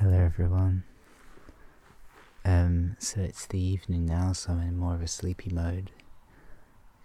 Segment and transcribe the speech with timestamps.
[0.00, 0.84] Hello, everyone.
[2.44, 5.90] Um, so it's the evening now, so I'm in more of a sleepy mode.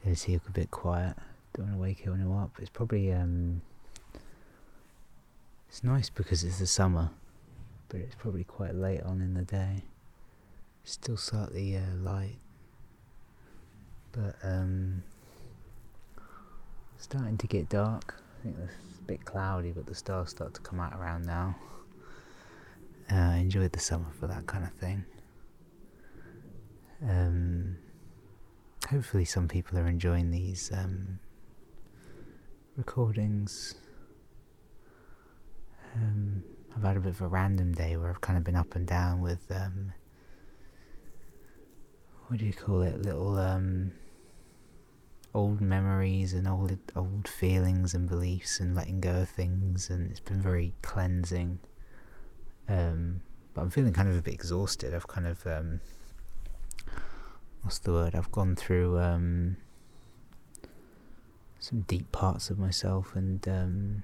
[0.05, 1.15] Go to look a bit quiet.
[1.55, 2.51] Don't want to wake anyone up.
[2.59, 3.63] It's probably um,
[5.67, 7.09] it's nice because it's the summer,
[7.89, 9.85] but it's probably quite late on in the day.
[10.83, 12.37] Still slightly uh, light,
[14.11, 15.01] but um,
[16.99, 18.21] starting to get dark.
[18.39, 21.55] I think it's a bit cloudy, but the stars start to come out around now.
[23.13, 25.05] Uh, I enjoyed the summer for that kind of thing.
[27.07, 27.77] Um,
[28.89, 31.19] hopefully, some people are enjoying these um,
[32.75, 33.75] recordings.
[35.95, 36.43] Um,
[36.75, 38.87] I've had a bit of a random day where I've kind of been up and
[38.87, 39.93] down with um,
[42.27, 42.99] what do you call it?
[43.03, 43.91] Little um,
[45.35, 50.19] old memories and old old feelings and beliefs and letting go of things, and it's
[50.19, 51.59] been very cleansing.
[52.67, 53.21] Um,
[53.53, 54.93] but I'm feeling kind of a bit exhausted.
[54.93, 55.81] I've kind of um,
[57.61, 58.15] what's the word?
[58.15, 59.57] I've gone through um,
[61.59, 64.03] some deep parts of myself and um,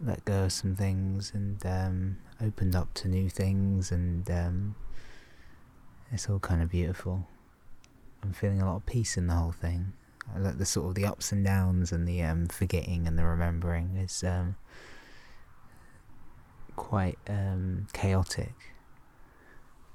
[0.00, 4.74] let go of some things and um, opened up to new things, and um,
[6.12, 7.26] it's all kind of beautiful.
[8.22, 9.92] I'm feeling a lot of peace in the whole thing.
[10.34, 13.96] I like the sort of the ups and downs and the forgetting and the remembering
[13.96, 14.22] is
[16.78, 18.54] quite um, chaotic,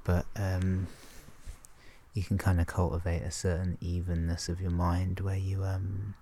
[0.04, 0.88] but um,
[2.14, 6.14] you can kind of cultivate a certain evenness of your mind where you um,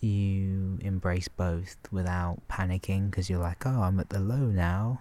[0.00, 5.00] you embrace both without panicking because you're like, oh, I'm at the low now,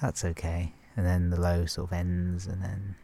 [0.00, 2.96] that's okay, and then the low sort of ends, and then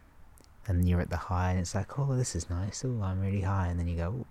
[0.67, 3.43] and you're at the high, and it's like, oh, this is nice, oh, I'm really
[3.43, 4.27] high, and then you go,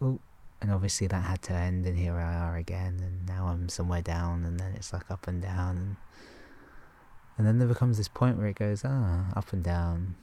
[0.00, 0.18] oh,
[0.64, 4.00] and obviously that had to end and here I are again and now I'm somewhere
[4.00, 5.96] down and then it's like up and down and,
[7.36, 10.14] and then there becomes this point where it goes ah up and down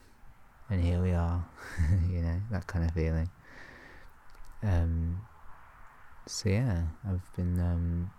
[0.68, 1.46] and here we are
[2.10, 3.30] you know that kind of feeling.
[4.64, 5.22] Um
[6.26, 8.10] so yeah I've been um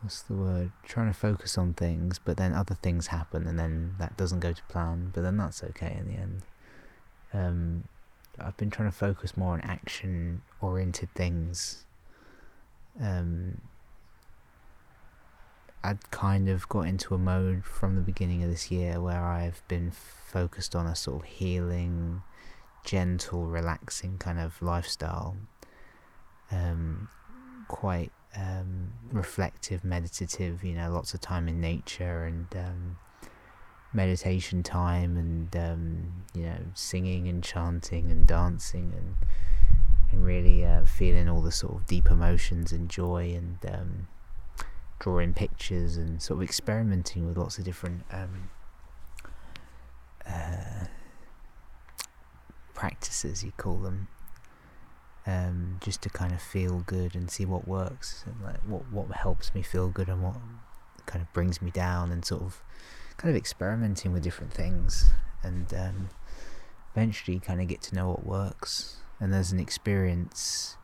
[0.00, 0.72] what's the word?
[0.82, 4.54] Trying to focus on things but then other things happen and then that doesn't go
[4.54, 6.42] to plan but then that's okay in the end.
[7.34, 7.84] Um
[8.44, 11.84] I've been trying to focus more on action oriented things.
[13.00, 13.60] Um,
[15.82, 19.62] I'd kind of got into a mode from the beginning of this year where I've
[19.68, 22.22] been focused on a sort of healing,
[22.84, 25.36] gentle, relaxing kind of lifestyle.
[26.52, 27.08] Um,
[27.68, 32.98] quite um, reflective, meditative, you know, lots of time in nature and um,
[33.92, 39.14] meditation time and um, you know singing and chanting and dancing and
[40.12, 44.08] and really uh, feeling all the sort of deep emotions and joy and um,
[44.98, 48.50] drawing pictures and sort of experimenting with lots of different um,
[50.26, 50.84] uh,
[52.74, 54.08] practices you call them
[55.26, 59.10] um, just to kind of feel good and see what works and like what what
[59.16, 60.36] helps me feel good and what
[61.06, 62.62] kind of brings me down and sort of
[63.20, 65.10] kind of experimenting with different things
[65.42, 66.08] and um,
[66.94, 68.96] eventually kind of get to know what works.
[69.20, 70.78] And there's an experience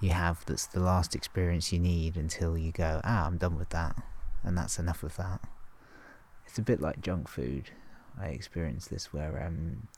[0.00, 3.70] you have that's the last experience you need until you go, ah, I'm done with
[3.70, 4.00] that.
[4.44, 5.40] And that's enough of that.
[6.46, 7.70] It's a bit like junk food.
[8.16, 9.88] I experienced this where um,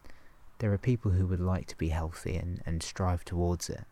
[0.60, 3.84] there are people who would like to be healthy and, and strive towards it.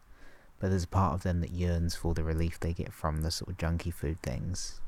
[0.61, 3.31] But there's a part of them that yearns for the relief they get from the
[3.31, 4.81] sort of junky food things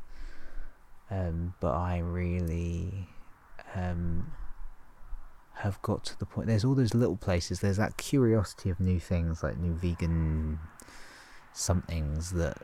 [1.10, 3.08] um, but I really
[3.74, 4.32] um,
[5.54, 6.48] have got to the point.
[6.48, 7.60] There's all those little places.
[7.60, 10.58] There's that curiosity of new things, like new vegan
[11.52, 12.58] somethings that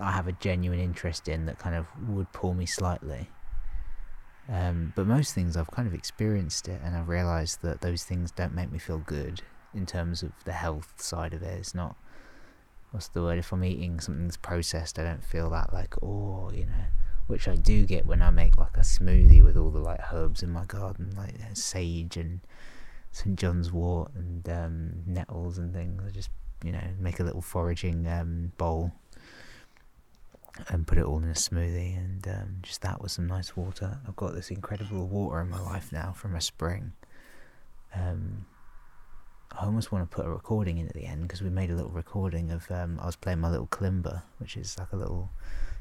[0.00, 3.28] I have a genuine interest in that kind of would pull me slightly.
[4.48, 8.30] Um, but most things I've kind of experienced it, and I've realised that those things
[8.30, 9.40] don't make me feel good
[9.72, 11.58] in terms of the health side of it.
[11.58, 11.96] It's not
[12.90, 13.38] what's the word?
[13.38, 16.84] If I'm eating something that's processed, I don't feel that like oh, you know
[17.26, 20.42] which I do get when I make like a smoothie with all the like herbs
[20.42, 22.40] in my garden, like sage and
[23.12, 26.02] St John's wort and um, nettles and things.
[26.06, 26.30] I just
[26.62, 28.92] you know make a little foraging um, bowl
[30.68, 33.98] and put it all in a smoothie, and um, just that with some nice water.
[34.06, 36.92] I've got this incredible water in my life now from a spring.
[37.94, 38.46] Um,
[39.52, 41.74] I almost want to put a recording in at the end because we made a
[41.74, 45.30] little recording of um, I was playing my little kalimba, which is like a little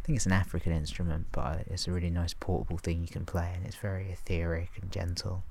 [0.04, 3.26] I think it's an African instrument, but it's a really nice portable thing you can
[3.26, 5.46] play, and it's very etheric and gentle.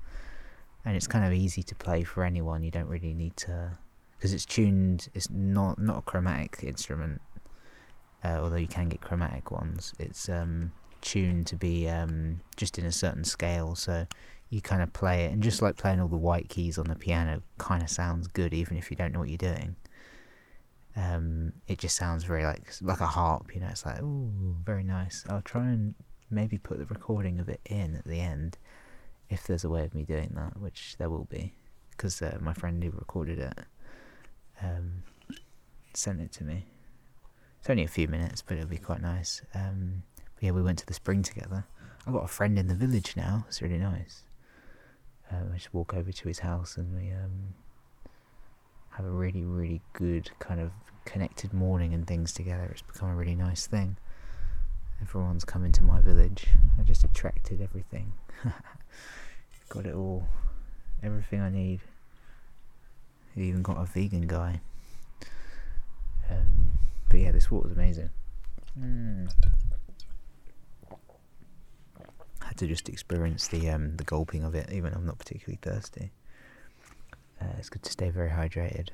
[0.85, 2.61] And it's kind of easy to play for anyone.
[2.63, 3.77] You don't really need to,
[4.15, 5.09] because it's tuned.
[5.15, 7.21] It's not not a chromatic instrument.
[8.23, 9.93] uh, although you can get chromatic ones.
[9.99, 10.71] It's um,
[11.01, 14.07] tuned to be um, just in a certain scale, so
[14.49, 16.95] you kind of play it, and just like playing all the white keys on the
[16.95, 19.75] piano, kind of sounds good even if you don't know what you're doing.
[20.95, 23.67] Um, it just sounds very like like a harp, you know.
[23.67, 24.31] It's like oh,
[24.63, 25.25] very nice.
[25.29, 25.95] I'll try and
[26.29, 28.57] maybe put the recording of it in at the end,
[29.29, 31.53] if there's a way of me doing that, which there will be,
[31.91, 33.59] because uh, my friend who recorded it
[34.61, 35.03] um,
[35.93, 36.65] sent it to me.
[37.59, 39.41] It's only a few minutes, but it'll be quite nice.
[39.53, 40.03] Um,
[40.41, 41.65] yeah, we went to the spring together.
[42.05, 43.45] I've got a friend in the village now.
[43.47, 44.23] It's really nice.
[45.31, 47.53] Uh, I just walk over to his house and we um,
[48.95, 50.71] have a really, really good kind of
[51.05, 52.69] connected morning and things together.
[52.71, 53.97] It's become a really nice thing.
[55.01, 56.47] Everyone's coming to my village.
[56.79, 58.13] I just attracted everything.
[59.69, 60.27] got it all.
[61.01, 61.81] Everything I need.
[63.35, 64.61] I even got a vegan guy.
[66.29, 66.79] Um,
[67.09, 68.11] but yeah, this water's amazing.
[68.79, 69.29] Mm.
[72.41, 75.59] Had to just experience the um, the gulping of it, even though I'm not particularly
[75.61, 76.11] thirsty.
[77.43, 78.89] Uh, it's good to stay very hydrated.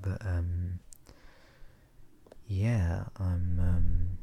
[0.00, 0.80] But um,
[2.46, 4.18] yeah, I'm um,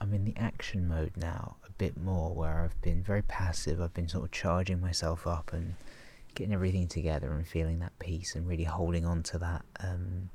[0.00, 3.80] I'm in the action mode now a bit more, where I've been very passive.
[3.80, 5.74] I've been sort of charging myself up and
[6.34, 10.28] getting everything together and feeling that peace and really holding on to that um,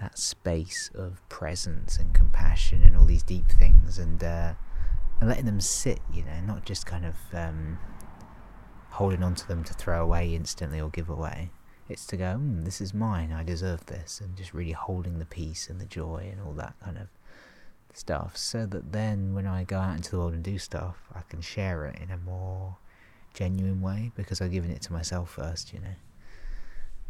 [0.00, 4.54] that space of presence and compassion and all these deep things and uh,
[5.24, 7.78] and letting them sit, you know, not just kind of um,
[8.90, 11.50] holding on to them to throw away instantly or give away.
[11.88, 15.24] It's to go, mm, this is mine, I deserve this, and just really holding the
[15.24, 17.08] peace and the joy and all that kind of
[17.94, 21.22] stuff, so that then when I go out into the world and do stuff, I
[21.22, 22.76] can share it in a more
[23.32, 25.96] genuine way because I've given it to myself first, you know.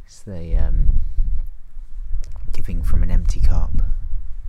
[0.06, 1.00] It's the um,
[2.52, 3.72] giving from an empty cup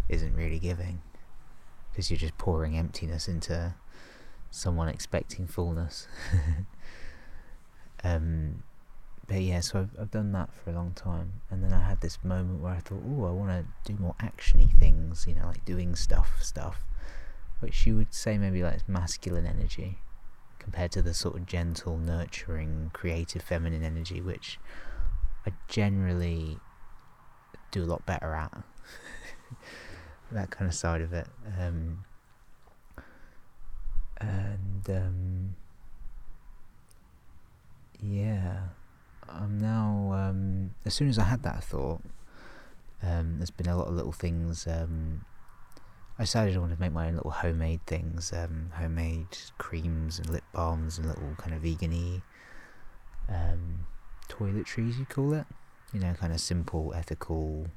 [0.08, 1.02] isn't really giving
[1.96, 3.74] because you're just pouring emptiness into
[4.52, 6.10] someone expecting fullness.
[8.04, 8.64] um,
[9.28, 12.02] but yeah, so I've, I've done that for a long time, and then I had
[12.02, 15.48] this moment where I thought, oh, I want to do more actiony things, you know,
[15.48, 16.84] like doing stuff, stuff,
[17.62, 20.00] which you would say maybe like masculine energy,
[20.60, 24.60] compared to the sort of gentle, nurturing, creative feminine energy, which
[25.48, 26.60] I generally
[27.72, 28.52] do a lot better at.
[30.32, 31.28] that kind of side of it.
[31.60, 32.04] Um,
[34.20, 35.56] and um,
[38.02, 38.60] yeah,
[39.28, 40.14] I'm now.
[40.14, 42.02] Um, as soon as I had that thought,
[43.04, 45.26] um, there's been a lot of little things um,
[46.18, 50.30] I decided I wanted to make my own little homemade things, um, homemade creams and
[50.30, 52.22] lip balms and little kind of vegan
[53.28, 53.86] um,
[54.30, 55.46] toiletries, you call it.
[55.92, 57.68] You know, kind of simple, ethical,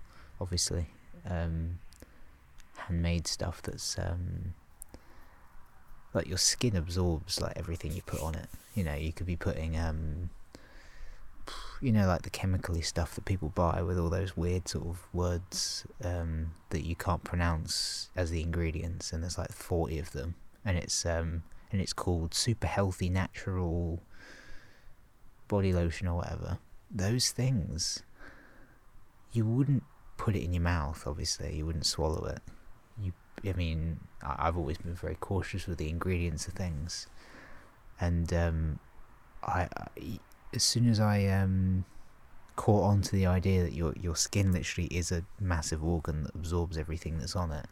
[0.40, 0.86] obviously,
[1.28, 1.78] um,
[2.88, 4.54] handmade stuff that's um,
[6.14, 8.48] like your skin absorbs like everything you put on it.
[8.74, 10.30] You know, you could be putting um,
[11.80, 15.06] you know, like the chemically stuff that people buy with all those weird sort of
[15.12, 20.34] words um, that you can't pronounce as the ingredients, and there's like forty of them,
[20.64, 24.02] and it's um, and it's called super healthy natural
[25.46, 26.58] body lotion or whatever.
[26.90, 28.02] Those things,
[29.32, 29.84] you wouldn't
[30.16, 31.04] put it in your mouth.
[31.06, 32.40] Obviously, you wouldn't swallow it.
[33.44, 37.06] I mean, I've always been very cautious with the ingredients of things,
[38.00, 38.78] and um,
[39.42, 40.18] I, I
[40.54, 41.84] as soon as I um,
[42.56, 46.34] caught on to the idea that your your skin literally is a massive organ that
[46.34, 47.66] absorbs everything that's on it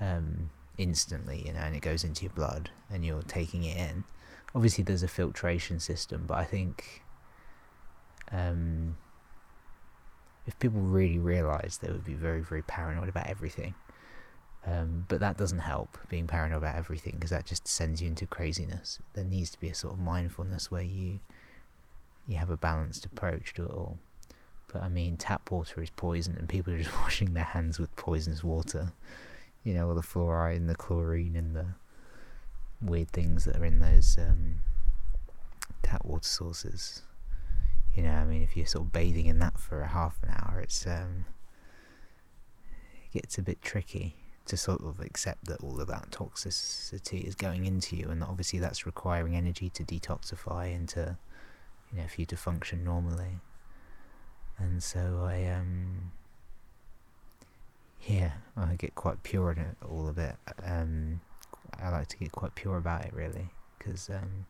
[0.00, 4.04] um, instantly, you know, and it goes into your blood and you're taking it in.
[4.54, 7.02] Obviously, there's a filtration system, but I think
[8.32, 8.96] um,
[10.46, 13.74] if people really realised, they would be very, very paranoid about everything.
[14.66, 18.26] Um, but that doesn't help being paranoid about everything because that just sends you into
[18.26, 18.98] craziness.
[19.14, 21.20] There needs to be a sort of mindfulness where you
[22.26, 23.98] you have a balanced approach to it all.
[24.72, 27.94] But I mean, tap water is poison, and people are just washing their hands with
[27.94, 28.92] poisonous water.
[29.62, 31.66] You know, all the fluoride and the chlorine and the
[32.82, 34.56] weird things that are in those um,
[35.82, 37.02] tap water sources.
[37.94, 40.30] You know, I mean, if you're sort of bathing in that for a half an
[40.30, 41.24] hour, it's um,
[43.04, 44.16] it gets a bit tricky
[44.46, 48.58] to sort of accept that all of that toxicity is going into you, and obviously
[48.58, 51.16] that's requiring energy to detoxify and to
[51.92, 53.40] you know, for you to function normally.
[54.58, 56.12] And so I, um,
[58.06, 60.36] yeah, I get quite pure in it, all of it.
[60.64, 61.20] Um,
[61.80, 64.46] I like to get quite pure about it, really, because um,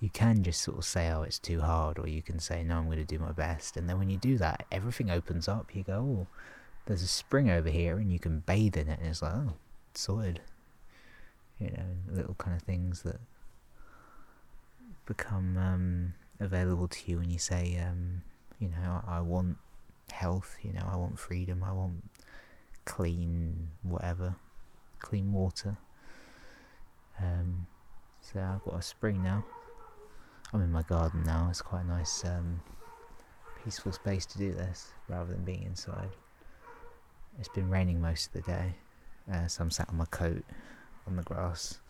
[0.00, 2.78] you can just sort of say, oh, it's too hard, or you can say, no,
[2.78, 3.76] I'm going to do my best.
[3.76, 5.74] And then when you do that, everything opens up.
[5.74, 6.26] You go, oh,
[6.90, 9.52] there's a spring over here, and you can bathe in it, and it's like, oh,
[9.94, 10.40] sorted.
[11.60, 13.20] You know, little kind of things that
[15.06, 18.22] become um, available to you when you say, um,
[18.58, 19.56] you know, I, want
[20.10, 22.02] health, you know, I want freedom, I want
[22.86, 24.34] clean whatever,
[24.98, 25.76] clean water.
[27.20, 27.68] Um,
[28.20, 29.44] so I've got a spring now.
[30.52, 31.46] I'm in my garden now.
[31.50, 32.60] It's quite a nice, um,
[33.62, 36.10] peaceful space to do this rather than being inside.
[37.40, 38.74] It's been raining most of the day,
[39.32, 40.44] uh, so I'm sat on my coat
[41.06, 41.80] on the grass.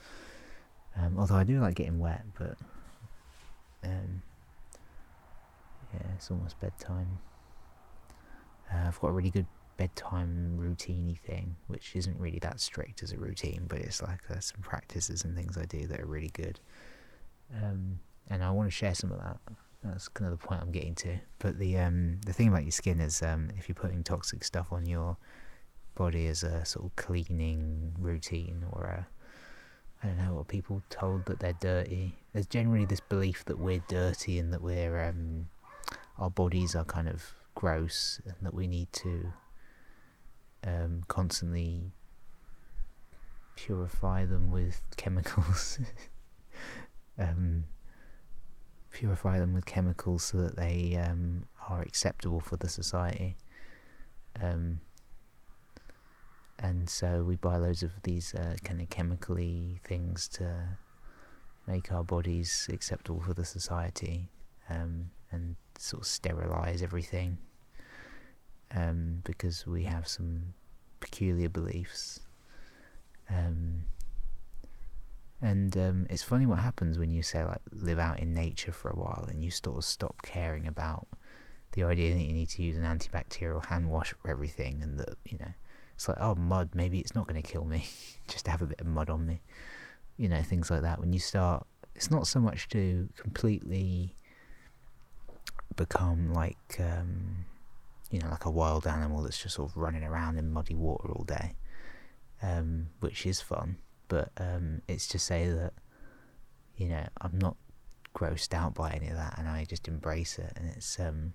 [0.96, 2.56] Um, although I do like getting wet, but
[3.82, 4.22] um,
[5.92, 7.18] yeah, it's almost bedtime.
[8.72, 13.12] Uh, I've got a really good bedtime routiney thing, which isn't really that strict as
[13.12, 16.30] a routine, but it's like uh, some practices and things I do that are really
[16.32, 16.60] good.
[17.60, 19.38] Um, and I want to share some of that.
[19.82, 21.16] That's kind of the point I'm getting to.
[21.38, 24.68] But the um, the thing about your skin is, um, if you're putting toxic stuff
[24.72, 25.16] on your
[25.94, 29.06] body as a sort of cleaning routine or a
[30.02, 32.16] I don't know, what people told that they're dirty.
[32.32, 35.48] There's generally this belief that we're dirty and that we're um,
[36.18, 39.32] our bodies are kind of gross and that we need to
[40.66, 41.92] um, constantly
[43.56, 45.78] purify them with chemicals.
[47.18, 47.64] um,
[48.90, 53.36] purify them with chemicals so that they um, are acceptable for the society.
[54.40, 54.80] Um,
[56.62, 60.76] and so we buy loads of these uh, kind of chemically things to
[61.66, 64.28] make our bodies acceptable for the society
[64.68, 67.38] um, and sort of sterilize everything
[68.76, 70.52] um, because we have some
[71.00, 72.20] peculiar beliefs.
[73.30, 73.84] Um,
[75.40, 78.90] and um, it's funny what happens when you say like live out in nature for
[78.90, 81.06] a while and you sort of stop caring about
[81.72, 85.16] the idea that you need to use an antibacterial hand wash for everything and that
[85.24, 85.52] you know
[86.00, 87.86] it's like oh mud maybe it's not going to kill me.
[88.26, 89.42] Just to have a bit of mud on me.
[90.16, 90.98] You know things like that.
[90.98, 94.16] When you start it's not so much to completely
[95.76, 97.44] become like um,
[98.10, 101.10] you know like a wild animal that's just sort of running around in muddy water
[101.10, 101.54] all day
[102.42, 103.76] um, which is fun.
[104.08, 105.74] But um, it's to say that
[106.78, 107.56] you know I'm not
[108.16, 111.34] grossed out by any of that, and I just embrace it, and it's um,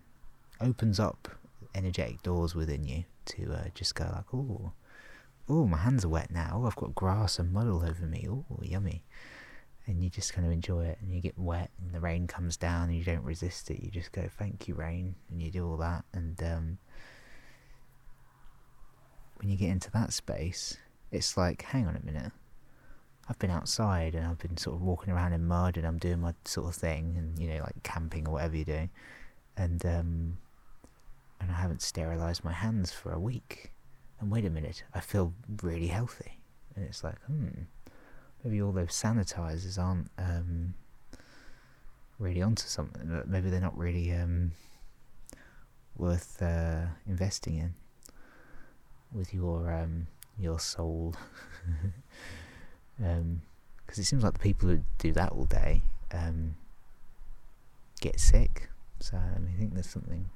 [0.60, 1.29] opens up
[1.75, 4.72] energetic doors within you to uh, just go like, oh,
[5.50, 6.62] oh, my hands are wet now.
[6.62, 8.27] Oh, I've got grass and mud all over me.
[8.29, 9.03] Oh, yummy.
[9.88, 12.58] And you just kind of enjoy it, and you get wet, and the rain comes
[12.58, 13.84] down, and you don't resist it.
[13.84, 16.05] You just go, "Thank you, rain," and you do all that.
[16.12, 16.77] And um,
[19.36, 20.77] when you get into that space,
[21.12, 22.32] it's like, hang on a minute,
[23.29, 26.20] I've been outside and I've been sort of walking around in mud and I'm doing
[26.20, 28.89] my sort of thing and you know like camping or whatever you're doing,
[29.58, 30.38] and um,
[31.39, 33.72] and I haven't sterilized my hands for a week.
[34.20, 36.39] And wait a minute, I feel really healthy,
[36.75, 37.63] and it's like hmm,
[38.44, 40.74] maybe all those sanitizers aren't um,
[42.18, 43.24] really onto something.
[43.25, 44.51] Maybe they're not really um,
[45.98, 47.74] worth uh, investing in
[49.12, 50.08] with your um,
[50.39, 51.15] your soul.
[52.98, 53.42] because um,
[53.88, 55.82] it seems like the people who do that all day
[56.13, 56.56] um,
[58.01, 58.70] get sick.
[59.00, 60.30] So I, mean, I think there's something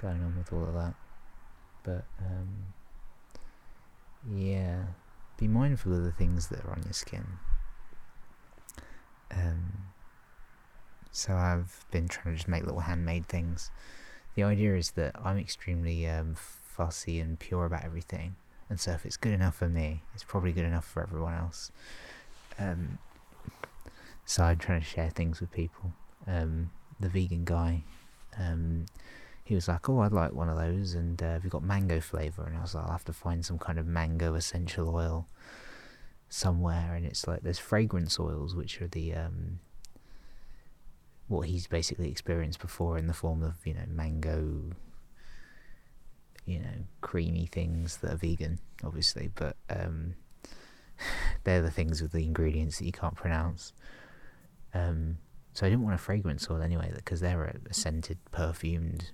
[0.00, 0.94] going on with all of that.
[1.82, 2.74] But um,
[4.36, 4.84] yeah,
[5.38, 7.26] be mindful of the things that are on your skin.
[9.30, 9.72] Um,
[11.12, 13.70] so I've been trying to just make little handmade things.
[14.34, 18.36] The idea is that I'm extremely um, fussy and pure about everything
[18.70, 21.72] and so if it's good enough for me, it's probably good enough for everyone else.
[22.56, 22.98] Um,
[24.24, 25.92] so I'm trying to share things with people.
[26.26, 27.82] Um, the vegan guy,
[28.38, 28.86] um,
[29.50, 32.44] he was like, "Oh, I'd like one of those," and uh, we got mango flavor,
[32.44, 35.26] and I was like, "I'll have to find some kind of mango essential oil
[36.28, 39.58] somewhere." And it's like there's fragrance oils, which are the um,
[41.26, 44.70] what he's basically experienced before in the form of you know mango
[46.46, 50.14] you know, creamy things that are vegan, obviously, but um,
[51.44, 53.72] they're the things with the ingredients that you can't pronounce.
[54.74, 55.18] Um,
[55.52, 59.10] so I didn't want a fragrance oil anyway, because they're a, a, scented, perfumed,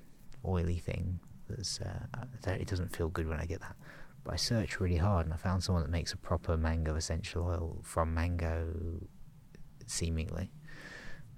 [0.46, 1.20] oily thing.
[1.48, 2.06] That's uh,
[2.42, 3.76] that it doesn't feel good when I get that.
[4.24, 7.46] But I searched really hard and I found someone that makes a proper mango essential
[7.46, 8.74] oil from mango,
[9.86, 10.50] seemingly.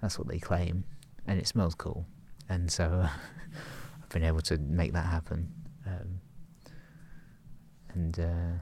[0.00, 0.84] That's what they claim,
[1.26, 2.06] and it smells cool.
[2.48, 3.06] And so
[4.02, 5.52] I've been able to make that happen.
[5.86, 6.20] Um,
[7.92, 8.58] and uh,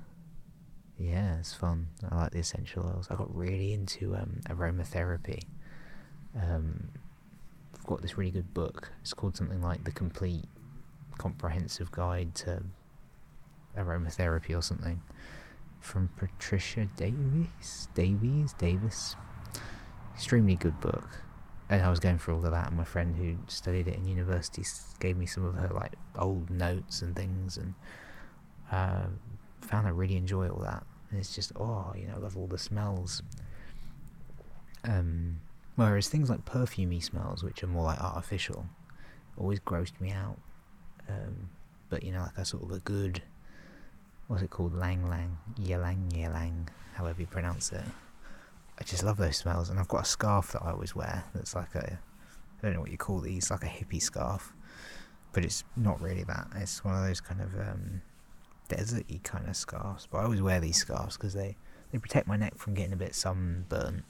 [0.98, 1.88] yeah, it's fun.
[2.10, 3.08] I like the essential oils.
[3.10, 5.42] I got really into um, aromatherapy
[6.34, 6.88] um,
[7.86, 8.90] I've got this really good book.
[9.00, 10.46] It's called something like The Complete
[11.18, 12.64] Comprehensive Guide to
[13.78, 15.00] Aromatherapy or something
[15.78, 17.86] from Patricia Davies.
[17.94, 18.54] Davies?
[18.54, 19.14] Davis?
[20.16, 21.08] Extremely good book.
[21.70, 24.04] And I was going through all of that, and my friend who studied it in
[24.04, 24.64] university
[24.98, 27.72] gave me some of her like old notes and things, and
[28.72, 29.06] uh,
[29.60, 30.84] found I really enjoy all that.
[31.10, 33.22] And it's just oh, you know, I love all the smells.
[34.82, 35.38] Um,
[35.76, 38.66] whereas things like perfumey smells, which are more like artificial,
[39.36, 40.38] always grossed me out.
[41.08, 41.50] Um,
[41.88, 43.22] but you know, like a sort of a good,
[44.26, 47.84] what's it called, lang lang, ylang ylang, however you pronounce it.
[48.78, 51.24] I just love those smells, and I've got a scarf that I always wear.
[51.34, 51.98] That's like a,
[52.58, 54.52] I don't know what you call these, like a hippie scarf,
[55.32, 56.48] but it's not really that.
[56.56, 58.02] It's one of those kind of um,
[58.68, 60.06] deserty kind of scarves.
[60.10, 61.56] But I always wear these scarves because they
[61.92, 64.04] they protect my neck from getting a bit sunburnt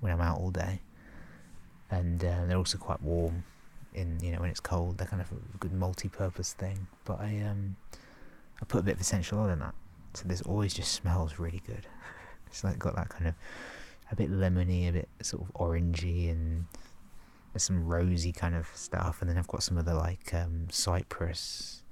[0.00, 0.80] when I'm out all day,
[1.90, 3.44] and uh, they're also quite warm
[3.94, 4.98] in you know when it's cold.
[4.98, 6.86] They're kind of a good multi-purpose thing.
[7.04, 7.76] But I um
[8.60, 9.74] I put a bit of essential oil in that,
[10.14, 11.86] so this always just smells really good.
[12.46, 13.34] it's like got that kind of
[14.10, 16.66] a bit lemony, a bit sort of orangey, and
[17.52, 19.20] there's some rosy kind of stuff.
[19.20, 21.82] And then I've got some of the like um, cypress,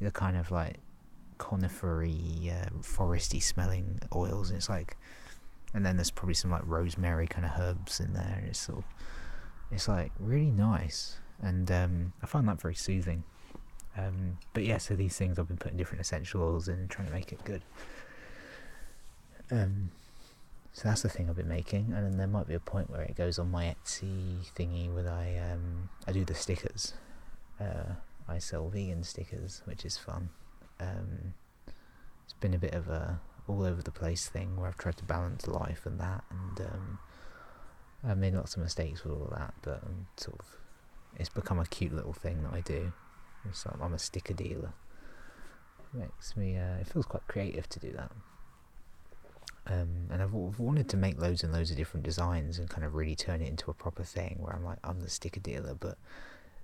[0.00, 0.78] the kind of like
[1.38, 4.50] conifery, uh, foresty smelling oils.
[4.50, 4.96] And it's like,
[5.74, 8.42] and then there's probably some like rosemary kind of herbs in there.
[8.46, 8.84] It's sort of,
[9.70, 11.16] it's like really nice.
[11.40, 13.24] And um, I find that very soothing.
[13.96, 17.08] Um, but yeah, so these things I've been putting different essential oils in and trying
[17.08, 17.62] to make it good.
[19.50, 19.90] Um,
[20.72, 23.02] so that's the thing I've been making, and then there might be a point where
[23.02, 26.94] it goes on my Etsy thingy where I um I do the stickers.
[27.60, 27.94] Uh,
[28.26, 30.30] I sell vegan stickers, which is fun.
[30.80, 31.34] Um,
[32.24, 35.04] it's been a bit of a all over the place thing where I've tried to
[35.04, 36.98] balance life and that, and um,
[38.04, 39.82] I made lots of mistakes with all that, but
[40.16, 40.46] sort of
[41.16, 42.92] it's become a cute little thing that I do.
[43.44, 44.72] Like I'm a sticker dealer.
[45.94, 48.10] It makes me uh, it feels quite creative to do that.
[49.66, 52.84] Um, and I've, I've, wanted to make loads and loads of different designs and kind
[52.84, 55.74] of really turn it into a proper thing where I'm like, I'm the sticker dealer,
[55.78, 55.98] but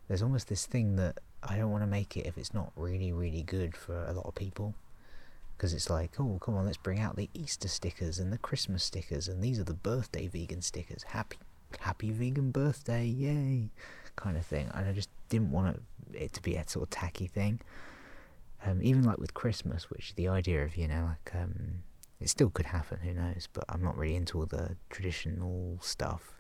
[0.09, 3.13] there's almost this thing that I don't want to make it if it's not really,
[3.13, 4.75] really good for a lot of people.
[5.59, 8.85] Because it's like, oh, come on, let's bring out the Easter stickers and the Christmas
[8.85, 11.03] stickers, and these are the birthday vegan stickers.
[11.03, 11.37] Happy,
[11.81, 13.71] happy vegan birthday, yay,
[14.15, 14.71] kind of thing.
[14.73, 15.83] And I just didn't want
[16.15, 17.61] it to be a sort of tacky thing.
[18.65, 21.83] Um, even like with Christmas, which the idea of, you know, like, um,
[22.21, 23.49] it still could happen, who knows?
[23.53, 26.39] But I'm not really into all the traditional stuff.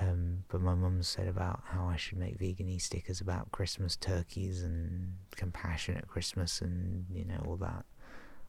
[0.00, 4.62] Um, but my mum said about how I should make vegan stickers about Christmas turkeys
[4.62, 7.84] and compassionate Christmas and you know all that,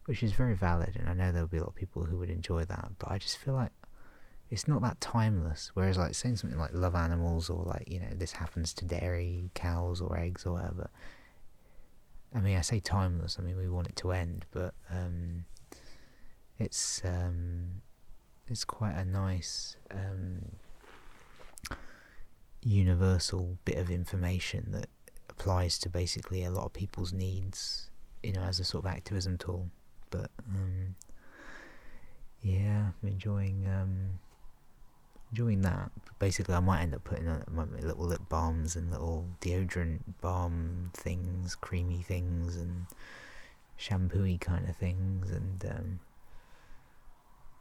[0.06, 0.96] which is very valid.
[0.96, 2.92] And I know there'll be a lot of people who would enjoy that.
[3.00, 3.72] But I just feel like
[4.50, 5.72] it's not that timeless.
[5.74, 9.50] Whereas like saying something like love animals or like you know this happens to dairy
[9.54, 10.90] cows or eggs or whatever.
[12.34, 13.38] I mean, I say timeless.
[13.40, 15.46] I mean, we want it to end, but um,
[16.60, 17.82] it's um,
[18.48, 20.52] it's quite a nice um,
[22.62, 24.88] universal bit of information that
[25.30, 27.90] applies to basically a lot of people's needs,
[28.24, 29.70] you know, as a sort of activism tool.
[30.12, 30.96] But um,
[32.42, 34.20] yeah, I'm enjoying um,
[35.32, 35.92] enjoying that.
[36.20, 37.44] Basically, I might end up putting on
[37.82, 42.86] little lip balms and little deodorant balm things, creamy things, and
[43.78, 46.00] shampooy kind of things, and um,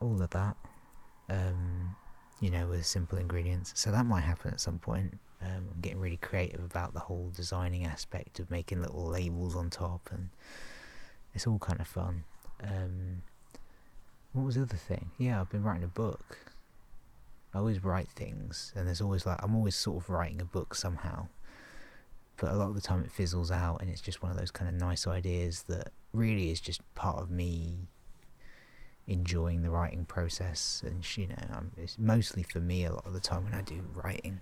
[0.00, 0.56] all of that,
[1.28, 1.96] um,
[2.40, 3.72] you know, with simple ingredients.
[3.76, 5.18] So that might happen at some point.
[5.42, 9.70] Um, I'm getting really creative about the whole designing aspect of making little labels on
[9.70, 10.28] top, and
[11.34, 12.24] it's all kind of fun.
[12.62, 13.22] Um,
[14.32, 15.10] what was the other thing?
[15.18, 16.38] Yeah, I've been writing a book.
[17.52, 20.74] I always write things, and there's always like I'm always sort of writing a book
[20.74, 21.28] somehow.
[22.36, 24.50] But a lot of the time it fizzles out, and it's just one of those
[24.50, 27.88] kind of nice ideas that really is just part of me
[29.06, 33.12] enjoying the writing process and you know um, it's mostly for me a lot of
[33.12, 34.40] the time when I do writing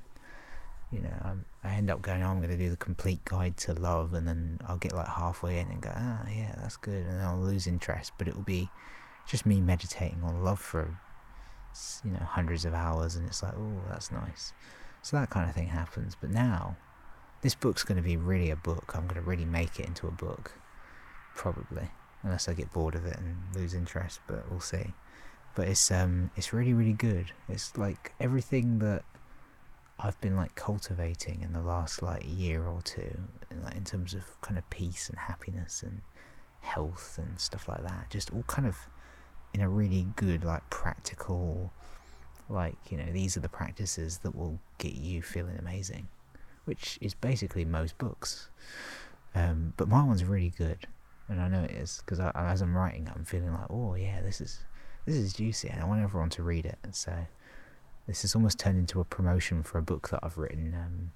[0.90, 3.56] you know I'm, i end up going oh, I'm going to do the complete guide
[3.58, 7.06] to love and then I'll get like halfway in and go ah yeah that's good
[7.06, 8.70] and I'll lose interest but it will be
[9.26, 10.98] just me meditating on love for
[12.04, 14.52] you know hundreds of hours and it's like oh that's nice
[15.02, 16.76] so that kind of thing happens but now
[17.42, 20.06] this book's going to be really a book I'm going to really make it into
[20.08, 20.52] a book
[21.34, 21.90] probably
[22.22, 24.20] unless I get bored of it and lose interest.
[24.26, 24.92] But we'll see.
[25.54, 27.32] But it's um it's really really good.
[27.48, 29.04] It's like everything that
[30.00, 33.18] I've been like cultivating in the last like year or two,
[33.50, 36.02] in, like in terms of kind of peace and happiness and
[36.60, 38.10] health and stuff like that.
[38.10, 38.76] Just all kind of
[39.54, 41.72] in a really good like practical
[42.48, 46.08] like you know these are the practices that will get you feeling amazing
[46.64, 48.48] which is basically most books
[49.34, 50.86] um, but my one's really good
[51.28, 54.40] and i know it is because as i'm writing i'm feeling like oh yeah this
[54.40, 54.60] is
[55.04, 57.12] this is juicy and i want everyone to read it so
[58.08, 61.12] this has almost turned into a promotion for a book that i've written um,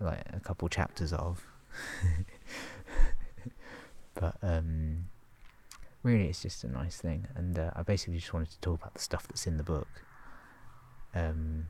[0.00, 1.44] like a couple chapters of.
[4.20, 5.04] But um,
[6.02, 7.28] really it's just a nice thing.
[7.36, 9.86] And uh, i basically just wanted to talk about the stuff that's in the book.
[11.14, 11.68] Um,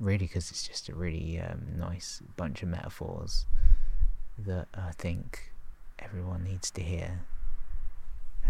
[0.00, 3.46] really because it's just a really um, nice bunch of metaphors
[4.38, 5.52] that i think
[5.98, 7.20] everyone needs to hear.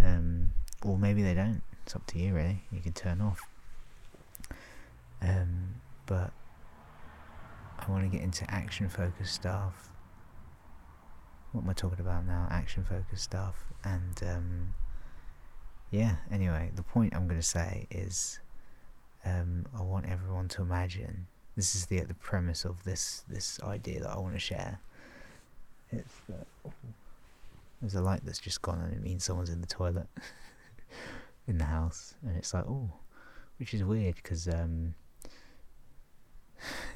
[0.02, 1.62] Um, or maybe they don't.
[1.84, 2.62] It's up to you really.
[2.72, 3.42] You can turn off
[5.22, 5.74] um,
[6.06, 6.32] but
[7.78, 9.92] i want to get into action focused stuff
[11.52, 12.48] what am I talking about now?
[12.50, 13.66] Action focused stuff.
[13.84, 14.74] And um,
[15.90, 18.40] yeah, anyway, the point I'm going to say is
[19.24, 21.26] um, I want everyone to imagine.
[21.54, 24.80] This is the the premise of this this idea that I want to share.
[25.90, 26.72] It's that oh,
[27.82, 30.06] there's a light that's just gone and it means someone's in the toilet
[31.46, 32.90] in the house, and it's like oh,
[33.58, 34.94] which is weird because um,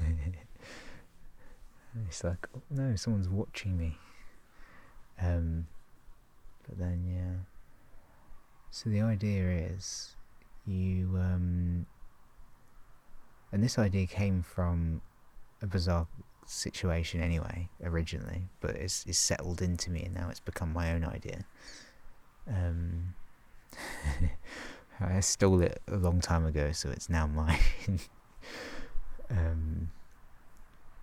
[2.09, 3.99] it's like oh, no, someone's watching me.
[5.21, 5.67] Um,
[6.67, 7.45] but then, yeah.
[8.71, 10.17] So the idea is
[10.67, 11.87] you, um,
[13.53, 15.01] and this idea came from
[15.63, 16.07] a bizarre
[16.47, 21.05] situation anyway, originally, but it's, it's settled into me and now it's become my own
[21.05, 21.45] idea.
[22.49, 23.15] Um,
[25.01, 27.59] I stole it a long time ago, so it's now mine.
[29.31, 29.91] um,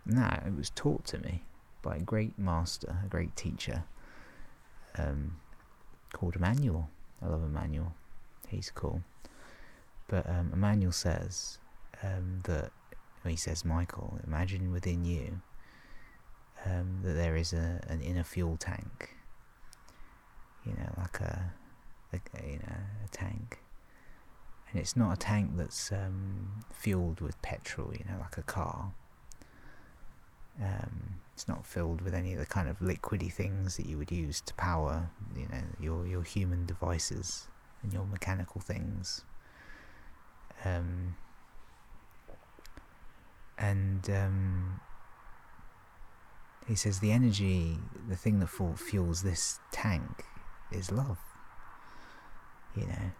[0.06, 1.44] nah, it was taught to me
[1.82, 3.84] by a great master, a great teacher,
[4.98, 5.38] um,
[6.14, 6.90] called Emmanuel.
[7.22, 7.94] I love Emmanuel.
[8.48, 9.02] He's cool.
[10.08, 11.58] But um, Emmanuel says
[12.04, 12.72] um, that,
[13.24, 15.42] well, he says, Michael, imagine within you
[16.66, 19.16] um, that there is a, an inner fuel tank.
[20.66, 21.54] You know, like a,
[22.14, 23.63] a, you know, a tank.
[24.74, 28.92] And it's not a tank that's um, fueled with petrol, you know, like a car.
[30.60, 34.12] Um, it's not filled with any of the kind of liquidy things that you would
[34.12, 37.48] use to power, you know, your your human devices
[37.84, 39.24] and your mechanical things.
[40.66, 41.16] Um,
[43.60, 44.80] and um,
[46.68, 47.78] he says the energy,
[48.10, 50.26] the thing that fuels this tank,
[50.72, 51.20] is love.
[52.76, 53.12] You know.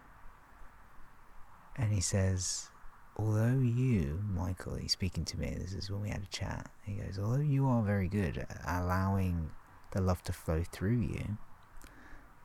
[1.76, 2.70] And he says
[3.18, 6.94] although you, Michael, he's speaking to me, this is when we had a chat, he
[6.94, 9.52] goes, although you are very good at allowing
[9.92, 11.38] the love to flow through you,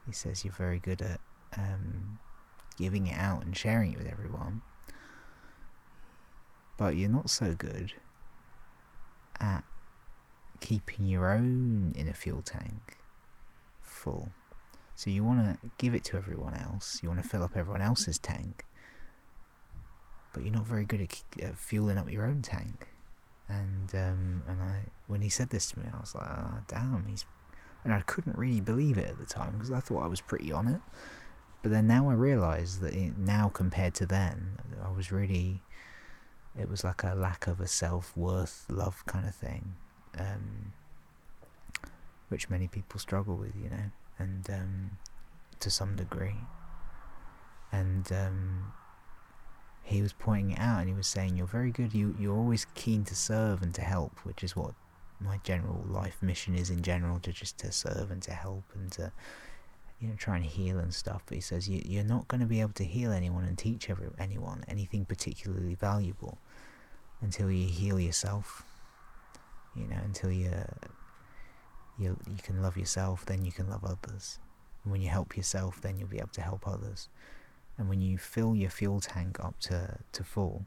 [0.06, 1.20] he says you're very good at
[1.56, 2.18] um,
[2.76, 4.62] giving it out and sharing it with everyone,
[6.76, 7.94] but you're not so good
[9.40, 9.64] at
[10.60, 12.98] keeping your own inner fuel tank
[13.80, 14.30] full.
[14.94, 17.82] So you want to give it to everyone else, you want to fill up everyone
[17.82, 18.64] else's tank,
[20.38, 22.86] but you're not very good at, at fueling up your own tank.
[23.48, 27.06] And um, and I when he said this to me, I was like, oh, damn,
[27.08, 27.24] he's.
[27.82, 30.52] And I couldn't really believe it at the time because I thought I was pretty
[30.52, 30.80] on it.
[31.62, 35.60] But then now I realise that it, now compared to then, I was really.
[36.56, 39.74] It was like a lack of a self worth, love kind of thing,
[40.18, 40.72] um,
[42.28, 44.90] which many people struggle with, you know, and um,
[45.58, 46.36] to some degree.
[47.72, 48.72] And um,
[49.88, 51.94] he was pointing it out and he was saying you're very good.
[51.94, 54.74] You you're always keen to serve and to help which is what
[55.18, 58.92] my general life mission is in general to just to serve and to help and
[58.92, 59.10] to
[59.98, 61.22] you know try and heal and stuff.
[61.26, 63.88] But he says you, you're not going to be able to heal anyone and teach
[63.88, 66.38] every, anyone anything particularly valuable
[67.22, 68.62] until you heal yourself
[69.74, 70.52] you know until you
[71.98, 74.38] you you can love yourself then you can love others.
[74.84, 77.08] And when you help yourself then you'll be able to help others
[77.78, 80.66] and when you fill your fuel tank up to, to full,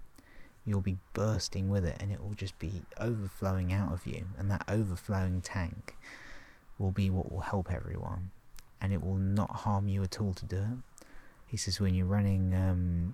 [0.66, 4.26] you'll be bursting with it and it will just be overflowing out of you.
[4.38, 5.98] And that overflowing tank
[6.80, 8.32] will be what will help everyone.
[8.80, 11.06] And it will not harm you at all to do it.
[11.46, 13.14] He says when you're running um,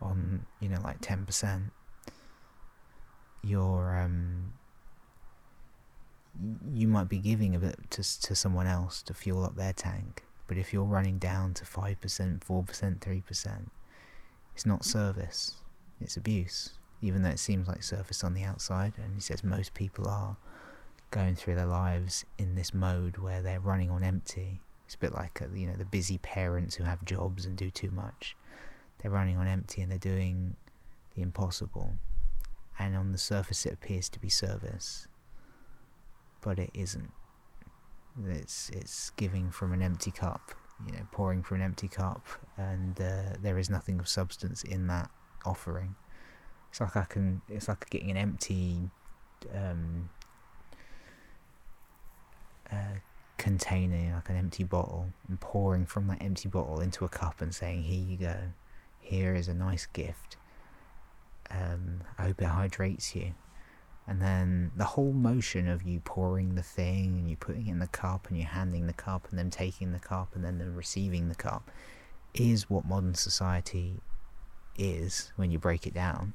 [0.00, 1.70] on, you know, like 10%,
[3.42, 4.52] you're, um,
[6.72, 10.22] you might be giving a bit to, to someone else to fuel up their tank
[10.46, 13.66] but if you're running down to 5%, 4%, 3%,
[14.54, 15.56] it's not service,
[16.00, 16.70] it's abuse.
[17.00, 20.36] Even though it seems like service on the outside, and he says most people are
[21.10, 24.60] going through their lives in this mode where they're running on empty.
[24.86, 27.70] It's a bit like uh, you know the busy parents who have jobs and do
[27.70, 28.36] too much.
[28.98, 30.56] they're running on empty and they're doing
[31.14, 31.94] the impossible.
[32.78, 35.06] And on the surface, it appears to be service,
[36.40, 37.12] but it isn't.
[38.26, 40.52] It's it's giving from an empty cup,
[40.86, 44.86] you know, pouring from an empty cup, and uh, there is nothing of substance in
[44.88, 45.10] that
[45.44, 45.94] offering.
[46.70, 47.40] It's like I can.
[47.48, 48.90] It's like getting an empty
[49.54, 50.10] um,
[52.70, 52.98] uh,
[53.38, 57.54] container, like an empty bottle, and pouring from that empty bottle into a cup and
[57.54, 58.36] saying, "Here you go.
[59.00, 60.36] Here is a nice gift.
[61.50, 63.34] Um, I hope it hydrates you."
[64.06, 67.78] And then the whole motion of you pouring the thing and you putting it in
[67.78, 70.74] the cup and you handing the cup and then taking the cup and then them
[70.74, 71.70] receiving the cup
[72.34, 74.00] is what modern society
[74.76, 76.34] is when you break it down.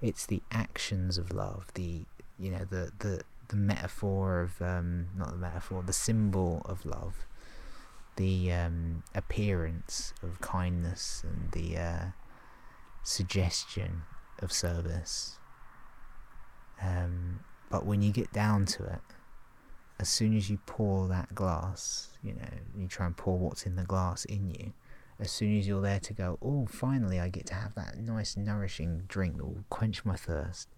[0.00, 2.04] It's the actions of love, the
[2.38, 7.26] you know the the the metaphor of um, not the metaphor, the symbol of love,
[8.16, 12.04] the um, appearance of kindness and the uh,
[13.02, 14.02] suggestion
[14.38, 15.39] of service.
[16.82, 17.40] Um,
[17.70, 19.00] but when you get down to it,
[19.98, 23.76] as soon as you pour that glass, you know, you try and pour what's in
[23.76, 24.72] the glass in you,
[25.18, 28.36] as soon as you're there to go, oh, finally I get to have that nice,
[28.36, 30.68] nourishing drink that will quench my thirst,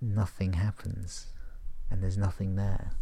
[0.00, 1.26] nothing happens.
[1.90, 2.92] And there's nothing there.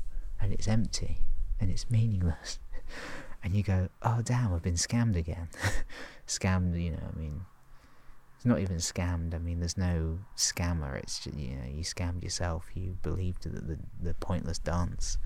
[0.40, 1.18] And it's empty.
[1.60, 2.58] And it's meaningless.
[3.44, 5.48] and you go, oh, damn, I've been scammed again.
[6.26, 7.42] scammed, you know, I mean,
[8.38, 9.34] it's not even scammed.
[9.34, 10.96] I mean, there's no scammer.
[10.96, 12.66] It's just, you know, you scammed yourself.
[12.72, 15.18] You believed the, the, the pointless dance.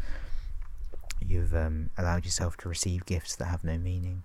[1.20, 4.22] You've um, allowed yourself to receive gifts that have no meaning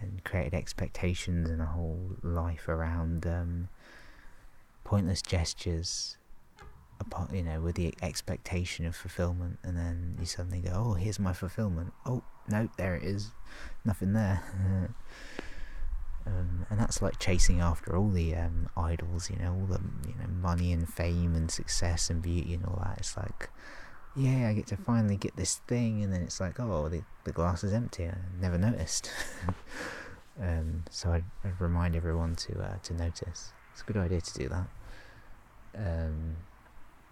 [0.00, 3.68] and created expectations and a whole life around um,
[4.82, 6.16] pointless gestures,
[7.32, 11.32] you know, with the expectation of fulfillment, and then you suddenly go, "Oh, here's my
[11.32, 13.30] fulfillment." Oh, no, there it is,
[13.84, 14.92] nothing there.
[16.26, 20.14] um, and that's like chasing after all the um, idols, you know, all the you
[20.14, 22.98] know money and fame and success and beauty and all that.
[22.98, 23.50] It's like
[24.14, 27.32] yeah, I get to finally get this thing, and then it's like, oh, the, the
[27.32, 28.06] glass is empty.
[28.06, 29.10] I never noticed.
[30.40, 33.52] um, so I'd, I'd, remind everyone to uh, to notice.
[33.72, 34.68] It's a good idea to do that.
[35.74, 36.36] Um,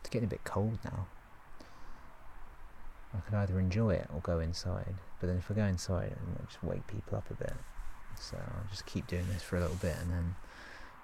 [0.01, 1.07] it's getting a bit cold now.
[3.14, 4.94] I could either enjoy it or go inside.
[5.20, 7.55] But then if I go inside, I might just wake people up a bit.
[8.20, 10.35] So I'll just keep doing this for a little bit, and then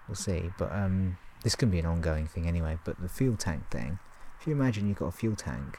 [0.09, 0.51] we'll see.
[0.59, 2.79] But um, this can be an ongoing thing anyway.
[2.85, 3.99] But the fuel tank thing.
[4.41, 5.79] If you imagine you've got a fuel tank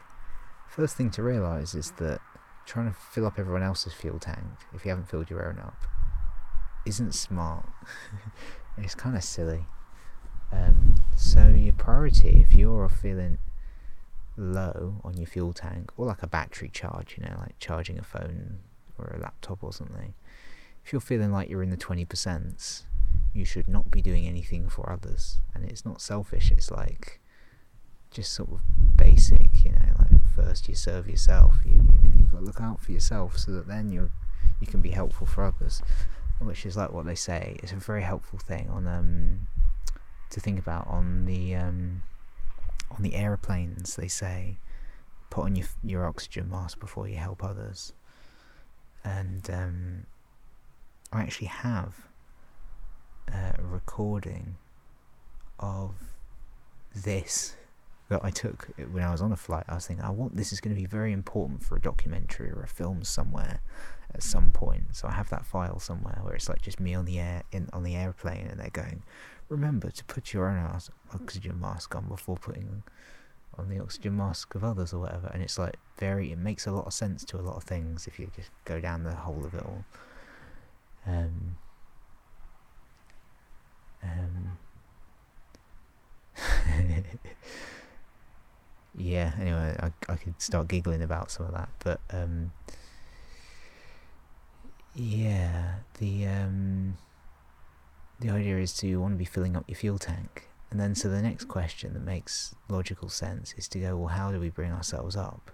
[0.68, 2.20] First thing to realise is that
[2.66, 5.86] trying to fill up everyone else's fuel tank if you haven't filled your own up
[6.84, 7.66] isn't smart.
[8.78, 9.66] it's kind of silly.
[10.52, 13.38] Um, so your priority, if you're feeling
[14.36, 18.02] low on your fuel tank, or like a battery charge, you know, like charging a
[18.02, 18.60] phone
[18.98, 20.14] or a laptop or something,
[20.88, 22.82] if you're feeling like you're in the 20%,
[23.34, 25.42] you should not be doing anything for others.
[25.54, 27.20] And it's not selfish, it's like
[28.10, 28.60] just sort of
[28.96, 31.56] basic, you know, like first you serve yourself.
[31.62, 34.10] You, you you've got to look out for yourself so that then you
[34.62, 35.82] you can be helpful for others,
[36.40, 37.58] which is like what they say.
[37.62, 39.46] It's a very helpful thing on um
[40.30, 42.00] to think about on the um
[42.90, 43.94] on the aeroplanes.
[43.94, 44.56] They say
[45.28, 47.92] put on your your oxygen mask before you help others,
[49.04, 50.06] and um,
[51.12, 52.08] I actually have
[53.28, 54.56] a recording
[55.58, 55.94] of
[56.94, 57.56] this
[58.08, 59.64] that I took when I was on a flight.
[59.68, 62.50] I was thinking, I want this is going to be very important for a documentary
[62.50, 63.60] or a film somewhere
[64.14, 64.96] at some point.
[64.96, 67.68] So I have that file somewhere where it's like just me on the air in
[67.72, 69.02] on the airplane, and they're going,
[69.48, 70.80] remember to put your own
[71.14, 72.82] oxygen mask on before putting
[73.58, 75.30] on the oxygen mask of others or whatever.
[75.32, 78.06] And it's like very, it makes a lot of sense to a lot of things
[78.06, 79.84] if you just go down the whole of it all.
[81.06, 81.56] Um,
[84.02, 84.58] um,
[88.96, 92.52] yeah, anyway, I, I could start giggling about some of that, but um,
[94.94, 96.98] yeah, the um,
[98.20, 101.08] the idea is to want to be filling up your fuel tank, and then so
[101.08, 104.72] the next question that makes logical sense is to go, well, how do we bring
[104.72, 105.50] ourselves up,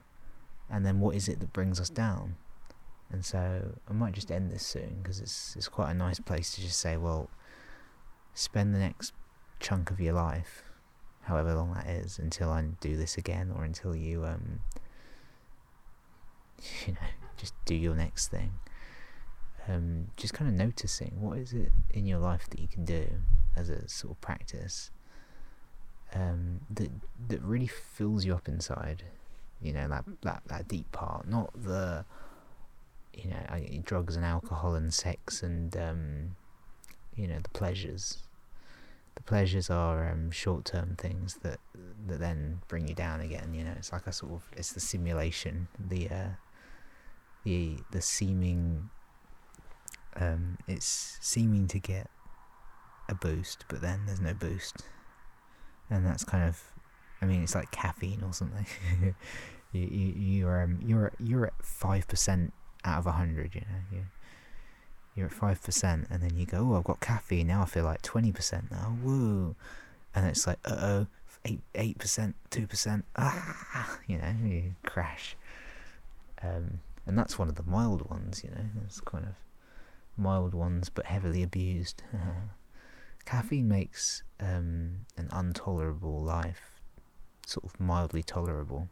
[0.71, 2.37] and then what is it that brings us down?
[3.15, 6.53] And so I might just end this soon because it's it's quite a nice place
[6.57, 7.31] to just say, well,
[8.35, 9.13] spend the next
[9.61, 10.65] chunk of your life
[11.23, 14.59] however long that is, until I do this again, or until you, um,
[16.87, 18.55] you know, just do your next thing.
[19.69, 23.07] Um, just kind of noticing what is it in your life that you can do
[23.55, 24.91] as a sort of practice
[26.15, 26.91] um, that
[27.29, 29.05] that really fills you up inside.
[29.63, 32.05] You know that that that deep part, not the
[33.17, 36.37] you know drugs and alcohol and sex and um,
[37.17, 38.19] you know the pleasures.
[39.15, 41.61] The pleasures are um, short-term things that
[42.09, 43.55] that then bring you down again.
[43.55, 46.29] You know, it's like a sort of it's the simulation, the uh,
[47.45, 48.91] the the seeming.
[50.17, 52.09] Um, it's seeming to get
[53.09, 54.85] a boost, but then there's no boost,
[55.91, 56.63] and that's kind of,
[57.21, 58.67] I mean, it's like caffeine or something.
[59.73, 62.53] you you you're um, you're you're at five percent
[62.85, 63.55] out of a hundred.
[63.55, 64.05] You know, you
[65.15, 67.63] you're at five percent, and then you go, oh, I've got caffeine now.
[67.63, 68.97] I feel like twenty percent now.
[69.03, 69.55] Woo,
[70.15, 71.07] and it's like, uh oh,
[71.75, 73.05] eight percent, two percent.
[73.17, 75.37] Ah, you know, you crash.
[76.43, 78.43] Um, and that's one of the mild ones.
[78.45, 79.35] You know, it's kind of
[80.17, 82.03] mild ones, but heavily abused.
[83.25, 86.81] Caffeine makes um, an intolerable life
[87.47, 88.89] sort of mildly tolerable.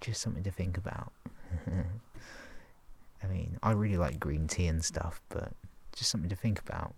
[0.00, 1.12] Just something to think about.
[3.22, 5.52] I mean, I really like green tea and stuff, but
[5.94, 6.94] just something to think about.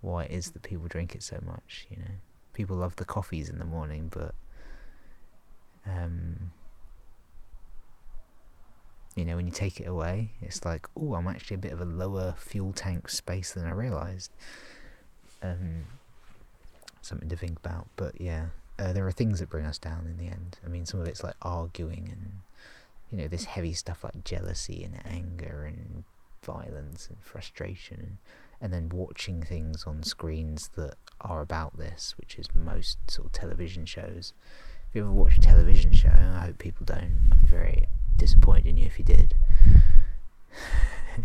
[0.00, 2.14] Why it is that people drink it so much, you know?
[2.52, 4.34] People love the coffees in the morning, but
[5.86, 6.52] um,
[9.16, 11.80] you know, when you take it away, it's like, oh, I'm actually a bit of
[11.80, 14.30] a lower fuel tank space than I realised.
[15.42, 15.84] Um,
[17.02, 18.46] something to think about, but yeah,
[18.78, 20.58] uh, there are things that bring us down in the end.
[20.64, 22.32] I mean, some of it's like arguing and
[23.10, 26.04] you know this heavy stuff like jealousy and anger and
[26.44, 28.18] violence and frustration,
[28.60, 33.32] and then watching things on screens that are about this, which is most sort of
[33.32, 34.32] television shows.
[34.88, 37.30] If you ever watch a television show, I hope people don't.
[37.40, 39.34] Be very disappointed in you if you did.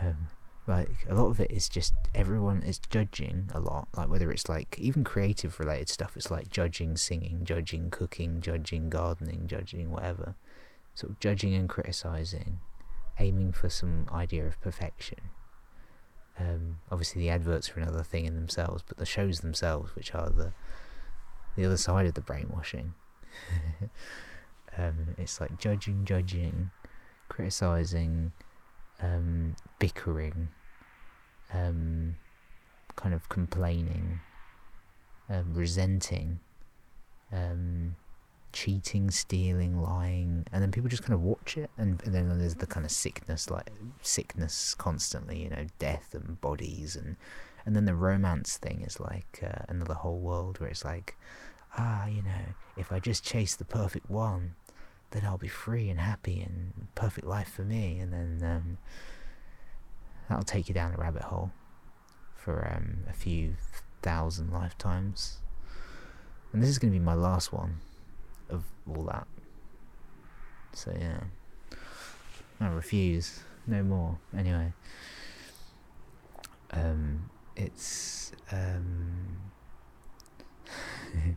[0.00, 0.28] um,
[0.66, 4.48] like a lot of it is just everyone is judging a lot like whether it's
[4.48, 10.34] like even creative related stuff it's like judging singing judging cooking judging gardening judging whatever
[11.00, 12.60] sort of judging and criticizing
[13.18, 15.18] aiming for some idea of perfection.
[16.38, 20.30] Um, obviously the adverts are another thing in themselves but the shows themselves which are
[20.30, 20.52] the
[21.56, 22.94] the other side of the brainwashing.
[24.78, 26.70] Um, it's like judging judging
[27.28, 28.32] criticizing
[29.02, 30.48] um, bickering,
[31.52, 32.16] um,
[32.96, 34.20] kind of complaining,
[35.28, 36.40] um, resenting,
[37.32, 37.96] um,
[38.52, 42.56] cheating, stealing, lying, and then people just kind of watch it, and, and, then there's
[42.56, 43.70] the kind of sickness, like
[44.02, 47.16] sickness constantly, you know, death and bodies, and
[47.66, 51.16] and then the romance thing is like uh, another whole world where it's like,
[51.76, 54.54] ah, you know, if I just chase the perfect one,
[55.10, 57.98] then I'll be free and happy and perfect life for me.
[57.98, 58.78] And then um,
[60.28, 61.50] that'll take you down a rabbit hole
[62.34, 63.54] for um, a few
[64.02, 65.38] thousand lifetimes.
[66.52, 67.80] And this is going to be my last one
[68.50, 69.26] of all that.
[70.72, 71.20] So yeah,
[72.60, 73.40] I refuse.
[73.66, 74.18] No more.
[74.36, 74.72] Anyway,
[76.72, 79.38] um, it's um.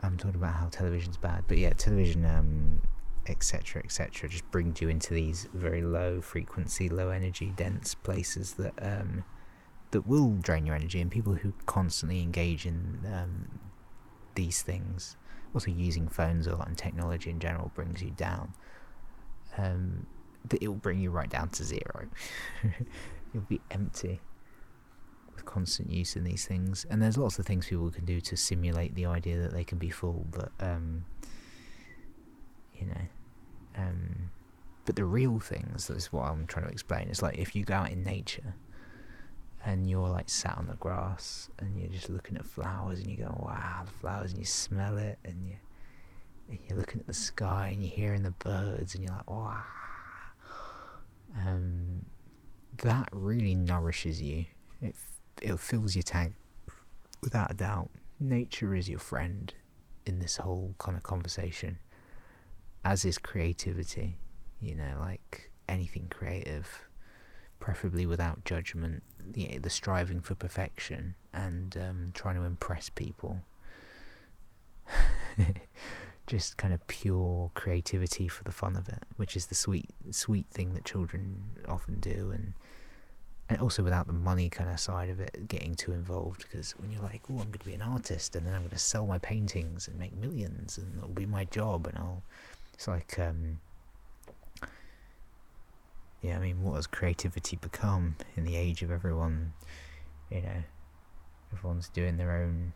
[0.00, 2.82] I'm talking about how television's bad, but yeah, television, um,
[3.26, 8.74] etc., etc., just brings you into these very low frequency, low energy, dense places that
[8.80, 9.24] um,
[9.90, 13.58] that will drain your energy, and people who constantly engage in um,
[14.34, 15.16] these things,
[15.54, 18.52] also using phones a lot and technology in general, brings you down.
[19.56, 20.06] Um,
[20.60, 22.06] it will bring you right down to zero.
[23.32, 24.20] You'll be empty
[25.34, 26.86] with constant use in these things.
[26.90, 29.78] And there's lots of things people can do to simulate the idea that they can
[29.78, 31.04] be full, but um,
[32.74, 33.00] you know,
[33.76, 34.30] um,
[34.84, 35.88] but the real things.
[35.88, 37.08] That's what I'm trying to explain.
[37.08, 38.54] It's like if you go out in nature
[39.66, 43.16] and you're like sat on the grass and you're just looking at flowers and you
[43.16, 45.56] go, wow, the flowers, and you smell it and you.
[46.48, 49.60] And you're looking at the sky and you're hearing the birds and you're like, wow.
[51.44, 52.06] Um,
[52.78, 54.46] that really nourishes you.
[54.80, 54.94] It
[55.42, 56.34] it fills your tank
[57.20, 57.90] without a doubt.
[58.20, 59.52] Nature is your friend
[60.06, 61.80] in this whole kind of conversation,
[62.84, 64.16] as is creativity.
[64.60, 66.85] You know, like anything creative,
[67.60, 69.02] preferably without judgment.
[69.28, 73.40] The the striving for perfection and um, trying to impress people.
[76.26, 80.46] Just kind of pure creativity for the fun of it, which is the sweet, sweet
[80.50, 82.54] thing that children often do, and
[83.48, 86.90] and also without the money kind of side of it getting too involved because when
[86.90, 89.06] you're like oh i'm going to be an artist and then i'm going to sell
[89.06, 92.22] my paintings and make millions and it'll be my job and i'll
[92.74, 93.58] it's like um
[96.26, 99.52] yeah i mean what has creativity become in the age of everyone
[100.30, 100.62] you know
[101.52, 102.72] everyone's doing their own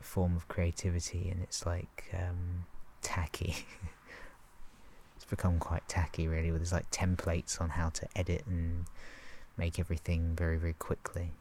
[0.00, 2.66] form of creativity and it's like um
[3.00, 3.56] tacky
[5.16, 8.84] it's become quite tacky really with there's like templates on how to edit and
[9.56, 11.32] make everything very, very quickly.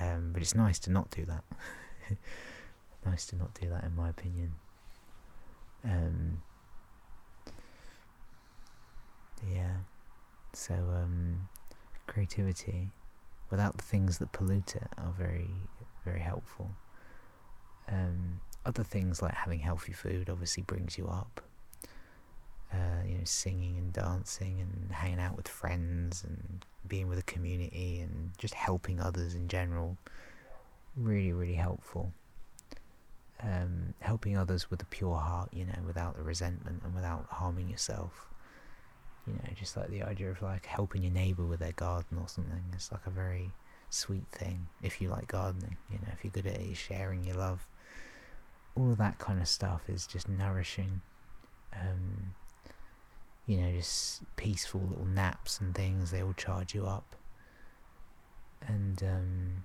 [0.00, 1.44] Um, but it's nice to not do that.
[3.06, 4.54] nice to not do that, in my opinion.
[5.84, 6.42] Um,
[9.46, 9.76] yeah.
[10.52, 11.48] So, um,
[12.06, 12.90] creativity,
[13.50, 15.50] without the things that pollute it, are very,
[16.04, 16.70] very helpful.
[17.90, 21.40] Um, other things like having healthy food obviously brings you up.
[22.72, 27.22] Uh, you know, singing and dancing and hanging out with friends and being with a
[27.22, 29.96] community and just helping others in general.
[30.94, 32.12] Really, really helpful.
[33.42, 37.70] Um, helping others with a pure heart, you know, without the resentment and without harming
[37.70, 38.28] yourself.
[39.28, 42.28] You know, just like the idea of like helping your neighbour with their garden or
[42.28, 42.64] something.
[42.72, 43.52] It's like a very
[43.90, 45.76] sweet thing if you like gardening.
[45.90, 47.66] You know, if you're good at it, sharing your love.
[48.76, 51.02] All that kind of stuff is just nourishing.
[51.74, 52.34] Um,
[53.46, 57.16] you know, just peaceful little naps and things, they all charge you up.
[58.66, 59.64] And um,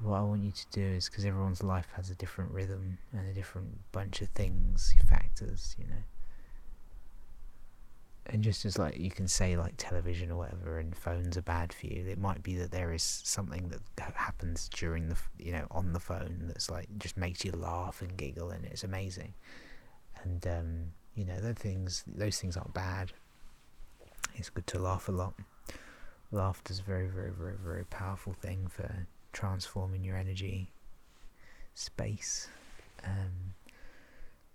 [0.00, 3.28] what I want you to do is because everyone's life has a different rhythm and
[3.28, 6.02] a different bunch of things, factors, you know.
[8.26, 11.72] And just as like you can say like television or whatever and phones are bad
[11.72, 15.66] for you, it might be that there is something that happens during the you know
[15.72, 19.34] on the phone that's like just makes you laugh and giggle and it's amazing.
[20.22, 23.12] And um, you know, those things, those things aren't bad.
[24.34, 25.34] It's good to laugh a lot.
[26.30, 30.70] laughter's a very, very, very, very powerful thing for transforming your energy
[31.74, 32.48] space.
[33.04, 33.54] Um,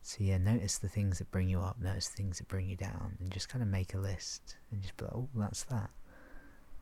[0.07, 2.75] so yeah, notice the things that bring you up, notice the things that bring you
[2.75, 5.89] down, and just kind of make a list and just be like, oh, that's that.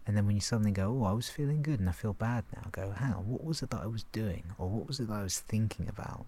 [0.08, 2.44] And then when you suddenly go, oh, I was feeling good and I feel bad
[2.56, 4.44] now, go, on, what was it that I was doing?
[4.60, 6.28] Or what was it that I was thinking about?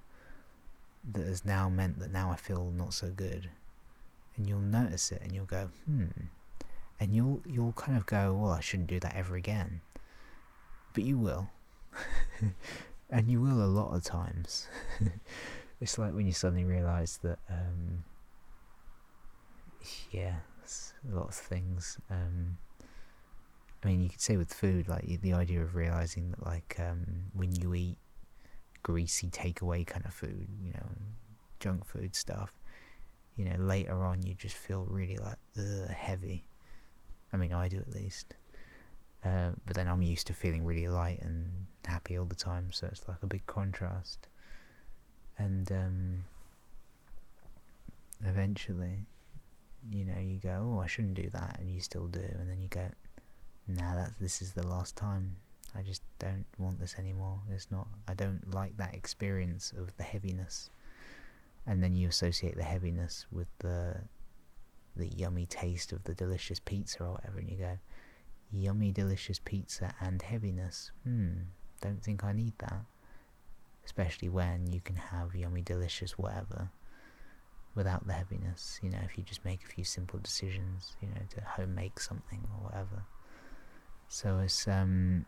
[1.14, 3.50] that has now meant that now I feel not so good.
[4.36, 6.06] And you'll notice it and you'll go, hmm.
[7.00, 9.82] And you'll you'll kind of go, well, I shouldn't do that ever again.
[10.94, 11.50] But you will.
[13.10, 14.68] and you will a lot of times.
[15.80, 18.04] it's like when you suddenly realise that, um,
[20.12, 20.36] yeah,
[21.10, 21.98] lots of things.
[22.10, 22.58] Um,
[23.84, 27.06] I mean, you could say with food, like the idea of realizing that, like, um,
[27.34, 27.98] when you eat,
[28.84, 30.88] greasy takeaway kind of food, you know,
[31.60, 32.54] junk food stuff,
[33.36, 36.46] you know, later on you just feel really like ugh, heavy.
[37.34, 38.34] I mean, I do at least.
[39.26, 41.50] Uh, but then I'm used to feeling really light and
[41.86, 44.28] happy all the time, so it's like a big contrast.
[45.38, 46.24] And um,
[48.26, 49.06] eventually,
[49.92, 52.60] you know, you go, oh, I shouldn't do that, and you still do, and then
[52.60, 52.90] you go,
[53.68, 55.36] nah, that this is the last time
[55.76, 57.40] I just don't want this anymore.
[57.52, 57.88] It's not.
[58.08, 60.70] I don't like that experience of the heaviness.
[61.66, 63.98] And then you associate the heaviness with the
[64.96, 67.78] the yummy taste of the delicious pizza or whatever, and you go,
[68.52, 70.92] yummy delicious pizza and heaviness.
[71.04, 71.34] Hmm.
[71.82, 72.82] Don't think I need that.
[73.88, 76.72] Especially when you can have yummy delicious whatever
[77.74, 78.82] without the heaviness.
[78.84, 82.02] You know, if you just make a few simple decisions, you know, to home make
[82.02, 83.06] something or whatever.
[84.10, 85.26] So it's um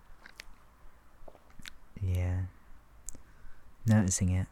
[2.04, 2.42] yeah.
[3.86, 4.48] Noticing it.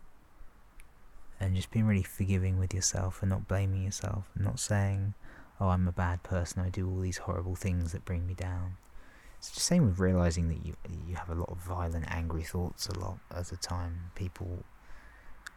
[1.38, 5.16] And just being really forgiving with yourself and not blaming yourself and not saying,
[5.60, 8.78] oh, I'm a bad person, I do all these horrible things that bring me down.
[9.38, 10.74] It's the same with realizing that you
[11.08, 14.12] you have a lot of violent, angry thoughts a lot at a time.
[14.16, 14.64] People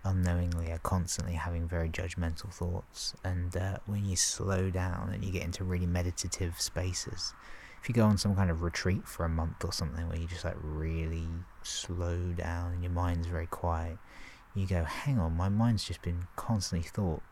[0.04, 5.32] unknowingly are constantly having very judgmental thoughts, and uh, when you slow down and you
[5.32, 7.34] get into really meditative spaces,
[7.82, 10.26] if you go on some kind of retreat for a month or something where you
[10.26, 11.26] just like really
[11.62, 13.96] slow down and your mind's very quiet,
[14.54, 17.22] you go, hang on, my mind's just been constantly thought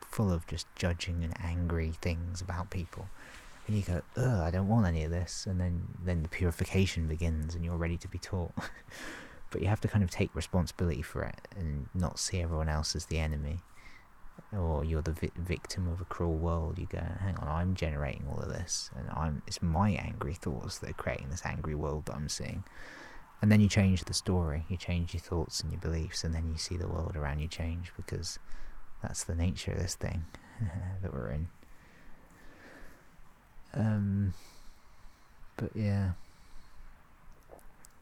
[0.00, 3.08] full of just judging and angry things about people.
[3.66, 5.46] And you go, ugh, I don't want any of this.
[5.46, 8.52] And then, then the purification begins and you're ready to be taught.
[9.50, 12.96] but you have to kind of take responsibility for it and not see everyone else
[12.96, 13.60] as the enemy
[14.56, 18.26] or you're the vi victim of a cruel world, you go, hang on, I'm generating
[18.30, 22.06] all of this, and I'm it's my angry thoughts that are creating this angry world
[22.06, 22.64] that I'm seeing.
[23.40, 26.48] And then you change the story, you change your thoughts and your beliefs, and then
[26.50, 28.38] you see the world around you change because
[29.02, 30.24] that's the nature of this thing
[31.02, 31.48] that we're in.
[33.74, 34.34] Um,
[35.56, 36.12] but yeah,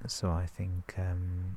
[0.06, 1.56] so I think um,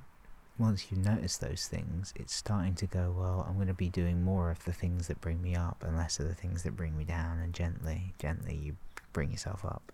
[0.58, 4.22] once you notice those things, it's starting to go, well, I'm going to be doing
[4.22, 6.98] more of the things that bring me up and less of the things that bring
[6.98, 7.40] me down.
[7.40, 8.76] And gently, gently, you
[9.14, 9.92] bring yourself up.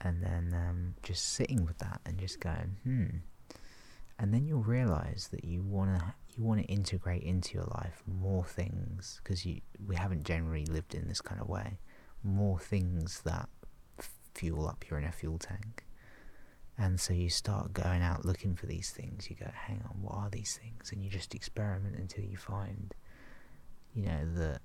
[0.00, 3.06] And then um, just sitting with that and just going, hmm.
[4.18, 8.02] And then you'll realize that you want to you want to integrate into your life
[8.06, 11.78] more things because you we haven't generally lived in this kind of way.
[12.22, 13.48] More things that
[14.34, 15.84] fuel up your inner fuel tank.
[16.76, 19.28] And so you start going out looking for these things.
[19.28, 20.92] You go, hang on, what are these things?
[20.92, 22.94] And you just experiment until you find,
[23.94, 24.60] you know, the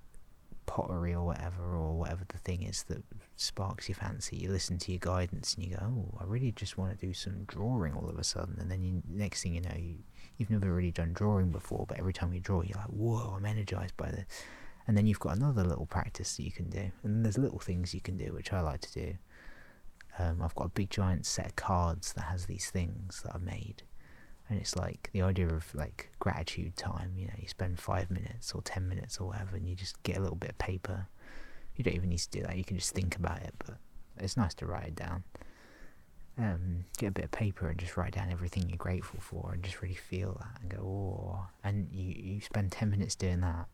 [0.67, 3.03] pottery or whatever, or whatever the thing is that
[3.35, 4.37] sparks your fancy.
[4.37, 7.13] You listen to your guidance and you go, oh, I really just want to do
[7.13, 8.57] some drawing all of a sudden.
[8.59, 9.95] And then you, next thing you know, you,
[10.37, 13.45] you've never really done drawing before, but every time you draw, you're like, whoa, I'm
[13.45, 14.25] energized by this.
[14.87, 16.91] And then you've got another little practice that you can do.
[17.03, 19.17] And there's little things you can do, which I like to do.
[20.19, 23.41] Um, I've got a big giant set of cards that has these things that I've
[23.41, 23.83] made.
[24.49, 28.51] And it's like the idea of like gratitude time, you know, you spend five minutes
[28.51, 31.07] or ten minutes or whatever and you just get a little bit of paper.
[31.75, 33.77] You don't even need to do that, you can just think about it, but
[34.17, 35.23] it's nice to write it down.
[36.37, 39.63] Um, get a bit of paper and just write down everything you're grateful for and
[39.63, 41.47] just really feel that and go, oh.
[41.63, 43.67] And you, you spend 10 minutes doing that,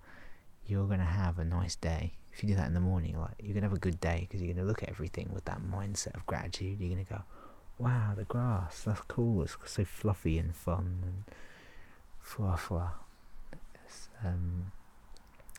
[0.69, 3.33] you're going to have a nice day if you do that in the morning, like
[3.41, 6.15] you're gonna have a good day because you're gonna look at everything with that mindset
[6.15, 6.79] of gratitude.
[6.79, 7.23] You're gonna go,
[7.77, 9.43] "Wow, the grass, that's cool.
[9.43, 11.23] It's so fluffy and fun and
[12.23, 12.91] fwa fwa."
[14.23, 14.71] Um,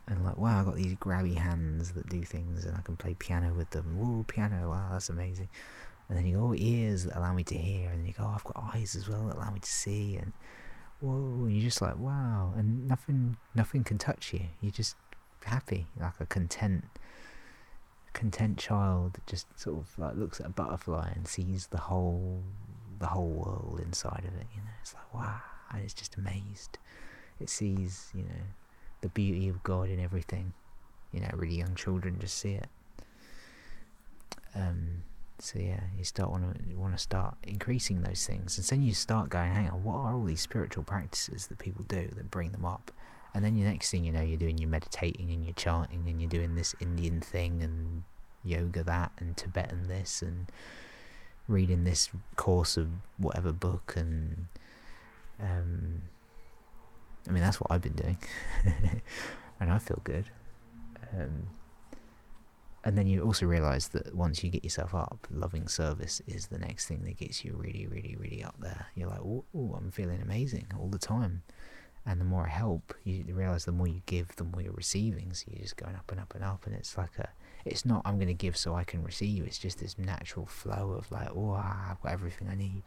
[0.07, 3.15] and like, wow, I've got these grabby hands that do things, and I can play
[3.15, 3.99] piano with them.
[3.99, 4.71] Whoa, piano!
[4.71, 5.49] Wow, that's amazing.
[6.09, 8.25] And then you go, oh, ears that allow me to hear, and then you go,
[8.25, 10.33] oh, I've got eyes as well that allow me to see, and
[11.01, 14.43] whoa, and you're just like, wow, and nothing, nothing can touch you.
[14.61, 14.97] You're just
[15.45, 16.85] happy, like a content,
[18.13, 22.43] content child that just sort of like looks at a butterfly and sees the whole,
[22.99, 24.47] the whole world inside of it.
[24.55, 25.41] You know, it's like wow,
[25.73, 26.79] and it's just amazed.
[27.41, 28.45] It sees, you know,
[29.01, 30.53] the beauty of God in everything.
[31.13, 32.69] You know, really young children just see it.
[34.55, 35.03] Um,
[35.43, 38.95] so yeah, you start want to want to start increasing those things, and then you
[38.95, 42.53] start going, hang on, what are all these spiritual practices that people do that bring
[42.53, 42.91] them up?
[43.35, 46.21] And then the next thing you know, you're doing your meditating and you're chanting and
[46.21, 48.03] you're doing this Indian thing and
[48.43, 50.51] yoga that and Tibetan this and
[51.47, 52.89] reading this course of
[53.19, 54.47] whatever book and
[55.41, 56.03] um,
[57.29, 58.19] I mean that's what I've been doing
[59.61, 60.27] and I feel good.
[61.17, 61.49] Um,
[62.83, 66.59] and then you also realize that once you get yourself up, loving service is the
[66.59, 68.87] next thing that gets you really, really, really up there.
[68.95, 69.45] You're like, oh,
[69.77, 71.43] I'm feeling amazing all the time.
[72.07, 75.35] And the more I help you realize the more you give the more you're receiving.
[75.35, 77.29] So you're just going up and up and up and it's like a
[77.67, 79.47] it's not i'm going to give so i can receive.
[79.47, 82.83] It's just this natural flow of like oh i've got everything i need.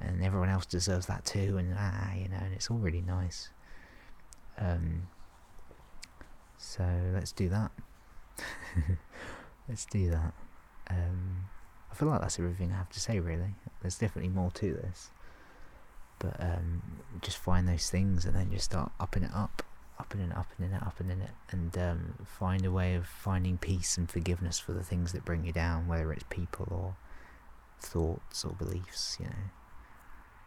[0.00, 3.48] And everyone else deserves that too and ah you know and it's all really nice.
[4.58, 5.08] Um
[6.56, 7.72] so let's do that
[9.68, 10.32] let's do that
[10.90, 11.46] um
[11.90, 15.10] i feel like that's everything i have to say really there's definitely more to this
[16.18, 16.82] but um,
[17.20, 19.62] just find those things and then just start upping it up,
[19.98, 24.10] upping it, upping it, upping it, and um, find a way of finding peace and
[24.10, 26.96] forgiveness for the things that bring you down, whether it's people or
[27.80, 29.16] thoughts or beliefs.
[29.20, 29.32] You know,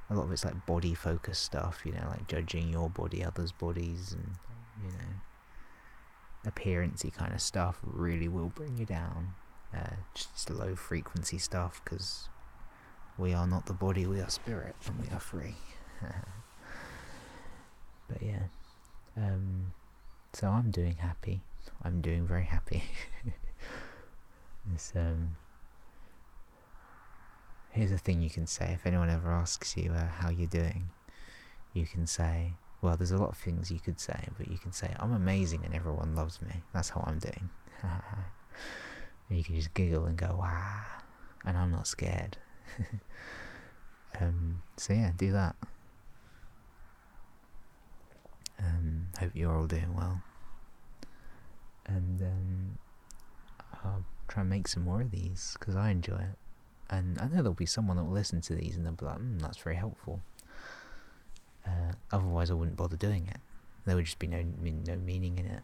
[0.09, 1.81] a lot of it's like body focused stuff.
[1.85, 4.35] You know, like judging your body, others' bodies, and
[4.83, 5.13] you know,
[6.47, 9.33] appearancey kind of stuff really will bring you down.
[9.75, 12.29] Uh, just low frequency stuff because
[13.17, 15.55] we are not the body, we are spirit, and we are free.
[18.07, 18.43] but yeah,
[19.17, 19.73] um,
[20.33, 21.41] so I'm doing happy.
[21.83, 22.83] I'm doing very happy.
[24.95, 25.35] um,
[27.71, 30.89] here's a thing you can say if anyone ever asks you uh, how you're doing.
[31.73, 34.71] You can say, well, there's a lot of things you could say, but you can
[34.71, 36.61] say, I'm amazing and everyone loves me.
[36.73, 37.49] That's how I'm doing.
[39.29, 40.83] you can just giggle and go, wow,
[41.45, 42.37] and I'm not scared.
[44.21, 45.55] um, so yeah, do that.
[48.59, 50.21] Um, hope you're all doing well.
[51.87, 52.77] And um,
[53.83, 56.37] I'll try and make some more of these because I enjoy it.
[56.89, 59.17] And I know there'll be someone that will listen to these and they'll be like,
[59.17, 60.21] mm, that's very helpful.
[61.67, 63.39] Uh, otherwise, I wouldn't bother doing it.
[63.85, 65.63] There would just be no no meaning in it.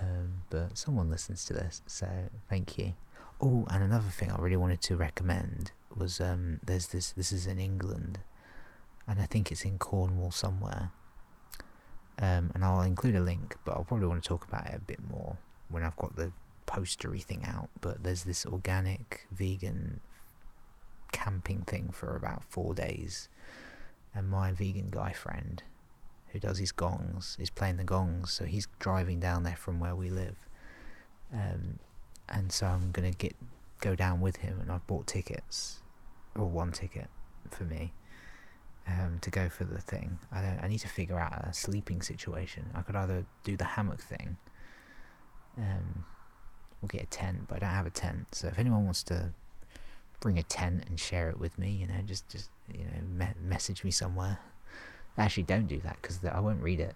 [0.00, 2.08] Um, but someone listens to this, so
[2.48, 2.94] thank you.
[3.40, 7.12] Oh, and another thing I really wanted to recommend was um, there's this.
[7.12, 8.20] This is in England,
[9.06, 10.90] and I think it's in Cornwall somewhere.
[12.18, 14.80] Um, and I'll include a link, but I'll probably want to talk about it a
[14.80, 15.38] bit more
[15.70, 16.32] when I've got the
[16.66, 17.70] postery thing out.
[17.80, 20.00] But there's this organic vegan
[21.12, 23.28] camping thing for about four days,
[24.14, 25.62] and my vegan guy friend,
[26.28, 28.32] who does his gongs, is playing the gongs.
[28.32, 30.48] So he's driving down there from where we live,
[31.32, 31.78] um,
[32.28, 33.36] and so I'm gonna get
[33.80, 35.80] go down with him, and I've bought tickets,
[36.36, 37.08] or one ticket
[37.50, 37.92] for me,
[38.86, 40.18] um, to go for the thing.
[40.30, 42.70] I don't, I need to figure out a sleeping situation.
[42.74, 44.36] I could either do the hammock thing,
[45.56, 46.04] um,
[46.82, 48.26] or get a tent, but I don't have a tent.
[48.32, 49.32] So if anyone wants to
[50.20, 53.34] bring a tent and share it with me, you know, just just you know, me-
[53.42, 54.38] message me somewhere.
[55.18, 56.94] Actually, don't do that because I won't read it.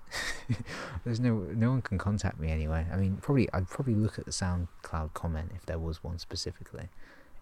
[1.04, 2.86] There's no no one can contact me anyway.
[2.92, 6.88] I mean, probably I'd probably look at the SoundCloud comment if there was one specifically.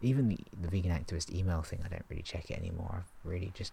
[0.00, 3.04] Even the the vegan activist email thing, I don't really check it anymore.
[3.04, 3.72] I've really just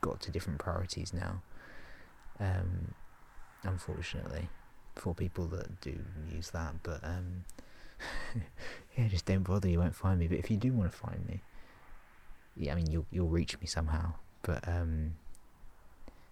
[0.00, 1.42] got to different priorities now.
[2.40, 2.94] Um,
[3.64, 4.48] unfortunately,
[4.94, 5.98] for people that do
[6.32, 7.44] use that, but um,
[8.96, 9.68] yeah, just don't bother.
[9.68, 10.28] You won't find me.
[10.28, 11.42] But if you do want to find me,
[12.56, 14.14] yeah, I mean you'll you'll reach me somehow.
[14.42, 15.14] But um,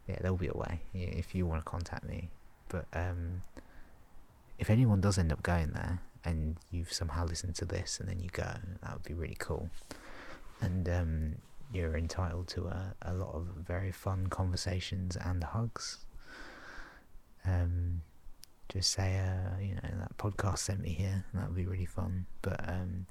[0.09, 2.31] yeah, there'll be a way if you want to contact me.
[2.69, 3.43] But um,
[4.59, 8.21] if anyone does end up going there and you've somehow listened to this and then
[8.21, 9.69] you go, that would be really cool.
[10.61, 11.35] And um,
[11.73, 15.99] you're entitled to a, a lot of very fun conversations and hugs.
[17.45, 18.03] Um,
[18.69, 21.25] just say, uh, you know, that podcast sent me here.
[21.35, 22.27] That would be really fun.
[22.43, 23.07] But um,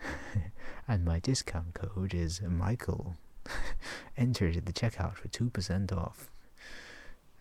[0.88, 3.16] and my discount code is Michael.
[4.16, 6.30] Enter it at the checkout for two percent off.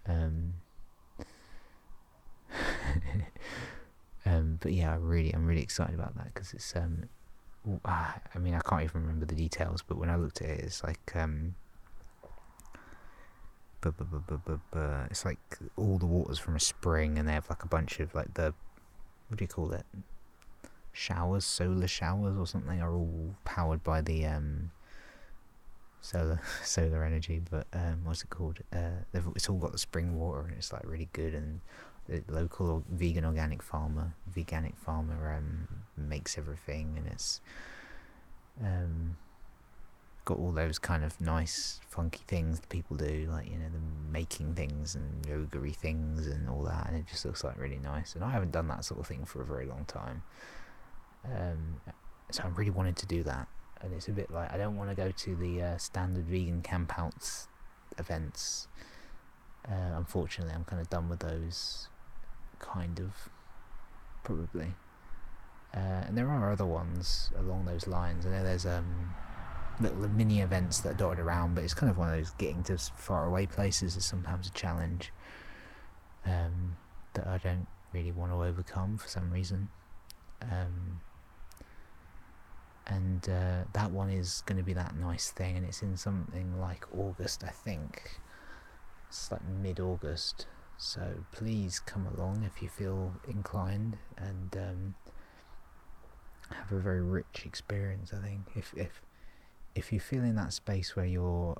[0.07, 0.53] Um,
[4.25, 7.09] um, but yeah, I really, I'm really excited about that because it's um,
[7.85, 10.59] ah, I mean, I can't even remember the details, but when I looked at it,
[10.61, 11.55] it's like um,
[13.81, 15.39] but, but, but it's like
[15.75, 18.53] all the water's from a spring, and they have like a bunch of like the
[19.27, 19.85] what do you call it?
[20.91, 24.71] Showers, solar showers or something, are all powered by the um
[26.01, 27.41] solar solar energy.
[27.49, 28.59] But um, what's it called?
[28.73, 29.03] Uh,
[29.35, 31.33] it's all got the spring water, and it's like really good.
[31.33, 31.61] And
[32.07, 37.39] the local vegan organic farmer, veganic farmer, um, makes everything, and it's
[38.61, 39.15] um
[40.25, 44.11] got all those kind of nice, funky things that people do, like you know, the
[44.11, 48.15] making things and yogery things and all that, and it just looks like really nice.
[48.15, 50.23] And I haven't done that sort of thing for a very long time,
[51.25, 51.81] um,
[52.31, 53.47] so I really wanted to do that.
[53.81, 56.61] And it's a bit like I don't want to go to the uh, standard vegan
[56.61, 57.47] campouts
[57.97, 58.67] events.
[59.67, 61.89] Uh, unfortunately, I'm kind of done with those,
[62.59, 63.29] kind of,
[64.23, 64.73] probably.
[65.73, 68.25] Uh, and there are other ones along those lines.
[68.25, 69.13] I know there's um,
[69.79, 72.63] little mini events that are dotted around, but it's kind of one of those getting
[72.63, 75.11] to far away places is sometimes a challenge
[76.25, 76.75] um,
[77.13, 79.69] that I don't really want to overcome for some reason.
[80.41, 81.01] Um,
[82.87, 86.59] and uh, that one is going to be that nice thing, and it's in something
[86.59, 88.19] like August, I think.
[89.07, 91.01] It's like mid August, so
[91.31, 94.95] please come along if you feel inclined and um,
[96.51, 98.11] have a very rich experience.
[98.13, 99.01] I think if if
[99.75, 101.55] if you feel in that space where you're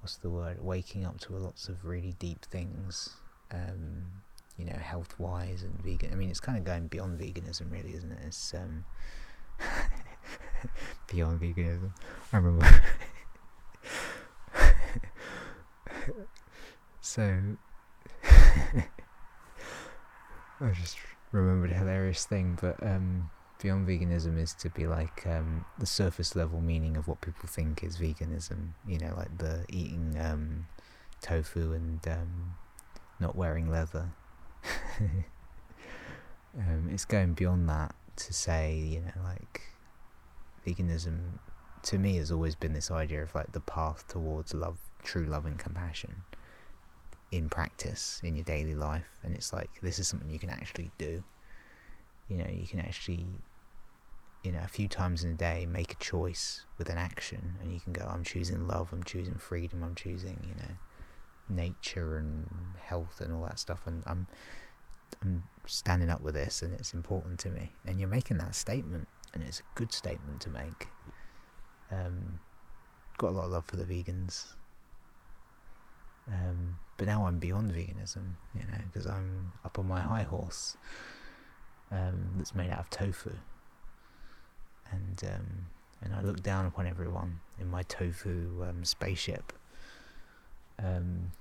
[0.00, 3.10] what's the word waking up to lots of really deep things
[3.52, 4.04] um,
[4.58, 7.94] you know health wise and vegan i mean it's kind of going beyond veganism really
[7.94, 8.18] isn't it?
[8.26, 8.84] It's um,
[11.12, 11.90] beyond veganism.
[12.32, 12.66] I remember
[17.00, 17.40] so
[18.24, 18.84] i
[20.80, 20.96] just
[21.32, 23.30] remembered a hilarious thing but um
[23.60, 27.82] beyond veganism is to be like um, the surface level meaning of what people think
[27.82, 28.70] is veganism.
[28.86, 30.66] You know, like the eating um,
[31.20, 32.54] tofu and um,
[33.20, 34.10] not wearing leather.
[36.58, 39.62] Um, it's going beyond that to say, you know, like
[40.66, 41.38] veganism
[41.82, 45.46] to me has always been this idea of like the path towards love, true love
[45.46, 46.22] and compassion
[47.30, 49.06] in practice in your daily life.
[49.22, 51.22] And it's like this is something you can actually do
[52.28, 53.26] you know you can actually
[54.42, 57.72] you know a few times in a day make a choice with an action and
[57.72, 60.74] you can go i'm choosing love i'm choosing freedom i'm choosing you know
[61.48, 62.48] nature and
[62.78, 64.26] health and all that stuff and i'm
[65.22, 67.72] i'm standing up with this and it's important to me.
[67.84, 70.88] And you're making that statement and it's a good statement to make.
[71.90, 72.40] Um
[73.18, 74.54] got a lot of love for the vegans.
[76.28, 80.76] Um but now i'm beyond veganism you know because i'm up on my high horse
[81.90, 83.32] um, that's made out of tofu.
[84.90, 85.66] And um,
[86.02, 89.52] and I look down upon everyone in my tofu um, spaceship.
[90.78, 91.32] Um,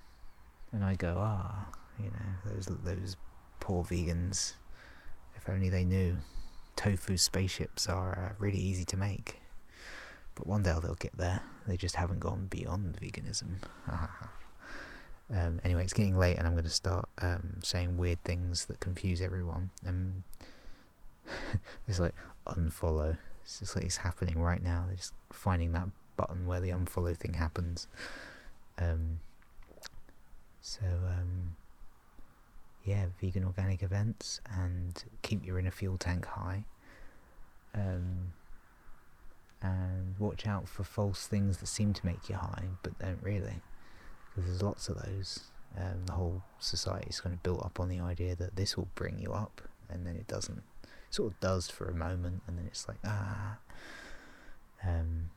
[0.72, 1.68] and I go, ah,
[2.00, 3.18] you know, those those
[3.60, 4.54] poor vegans.
[5.36, 6.18] If only they knew,
[6.76, 9.42] tofu spaceships are uh, really easy to make.
[10.34, 11.42] But one day they'll get there.
[11.68, 13.62] They just haven't gone beyond veganism.
[15.34, 18.80] Um, anyway, it's getting late, and I'm going to start um, saying weird things that
[18.80, 19.72] confuse everyone.
[19.88, 20.24] Um,
[21.88, 22.16] it's like
[22.48, 23.18] unfollow.
[23.44, 24.86] It's just like it's happening right now.
[24.88, 27.88] They're just finding that button where the unfollow thing happens.
[28.78, 29.20] Um,
[30.62, 31.56] so um,
[32.84, 36.66] yeah, vegan organic events and keep your inner fuel tank high.
[37.74, 38.34] Um,
[39.62, 43.62] and watch out for false things that seem to make you high but don't really.
[44.30, 45.46] Because there's lots of those.
[45.78, 48.88] Um, the whole society is kind of built up on the idea that this will
[48.96, 50.64] bring you up, and then it doesn't.
[51.16, 53.58] Sort of does for a moment, and then it's like, ah.
[54.86, 55.30] Um,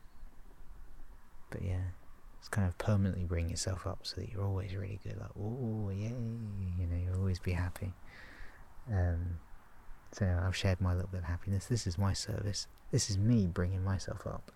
[1.49, 1.91] but yeah,
[2.37, 5.17] it's kind of permanently bring yourself up so that you're always really good.
[5.17, 6.09] Like, oh, yay,
[6.77, 7.93] you know, you'll always be happy.
[8.91, 9.39] Um,
[10.11, 11.67] so I've shared my little bit of happiness.
[11.67, 12.67] This is my service.
[12.91, 14.51] This is me bringing myself up.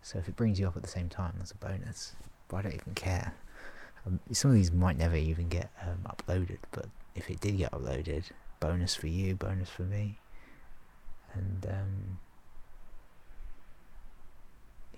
[0.00, 2.14] So if it brings you up at the same time, that's a bonus.
[2.46, 3.34] But I don't even care.
[4.06, 6.86] Um, some of these might never even get um, uploaded, but
[7.16, 8.26] if it did get uploaded,
[8.60, 10.20] bonus for you, bonus for me.
[11.34, 12.18] And um,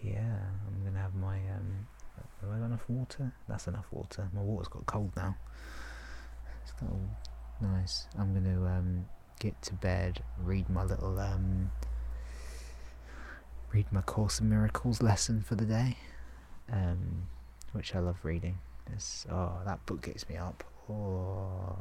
[0.03, 1.37] yeah, I'm gonna have my.
[1.37, 1.87] Um,
[2.41, 3.33] have I got enough water?
[3.49, 4.29] That's enough water.
[4.35, 5.37] My water's got cold now.
[6.63, 7.09] It's got all
[7.61, 8.07] nice.
[8.19, 9.07] I'm gonna um,
[9.39, 11.71] get to bed, read my little um,
[13.75, 15.97] read my Course in Miracles lesson for the day,
[16.73, 17.27] um,
[17.73, 18.59] which I love reading.
[18.93, 20.63] It's, oh, that book gets me up.
[20.89, 21.77] Oh,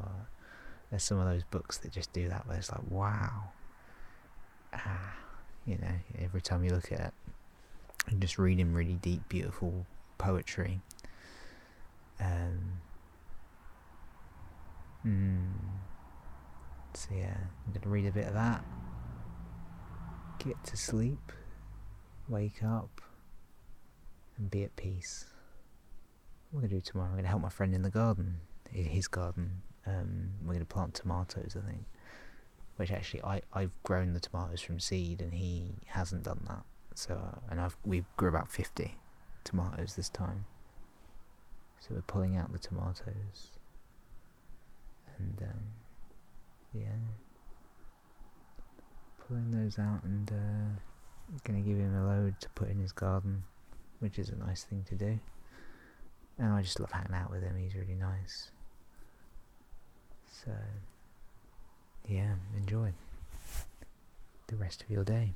[0.89, 3.51] there's some of those books that just do that, where it's like, wow.
[4.73, 5.15] Ah,
[5.65, 7.13] you know, every time you look at it,
[8.07, 9.85] and just reading really deep, beautiful
[10.17, 10.81] poetry.
[12.19, 12.81] Um,
[15.05, 15.51] mm,
[16.93, 18.63] so yeah, I'm gonna read a bit of that.
[20.39, 21.31] Get to sleep,
[22.27, 23.01] wake up,
[24.37, 25.25] and be at peace.
[26.51, 27.09] What am I gonna do tomorrow?
[27.09, 28.39] I'm gonna help my friend in the garden,
[28.73, 29.61] in his garden.
[29.85, 31.85] Um, we're gonna plant tomatoes, I think.
[32.83, 36.65] Which actually, I I've grown the tomatoes from seed, and he hasn't done that.
[36.95, 38.97] So, and I've we grew about fifty
[39.45, 40.43] tomatoes this time.
[41.79, 43.51] So we're pulling out the tomatoes,
[45.17, 45.63] and um,
[46.73, 46.89] yeah,
[49.25, 53.43] pulling those out and uh, gonna give him a load to put in his garden,
[53.99, 55.17] which is a nice thing to do.
[56.37, 57.55] And I just love hanging out with him.
[57.57, 58.51] He's really nice.
[60.29, 60.51] So,
[62.07, 62.93] yeah, enjoy
[64.47, 65.33] the rest of your day.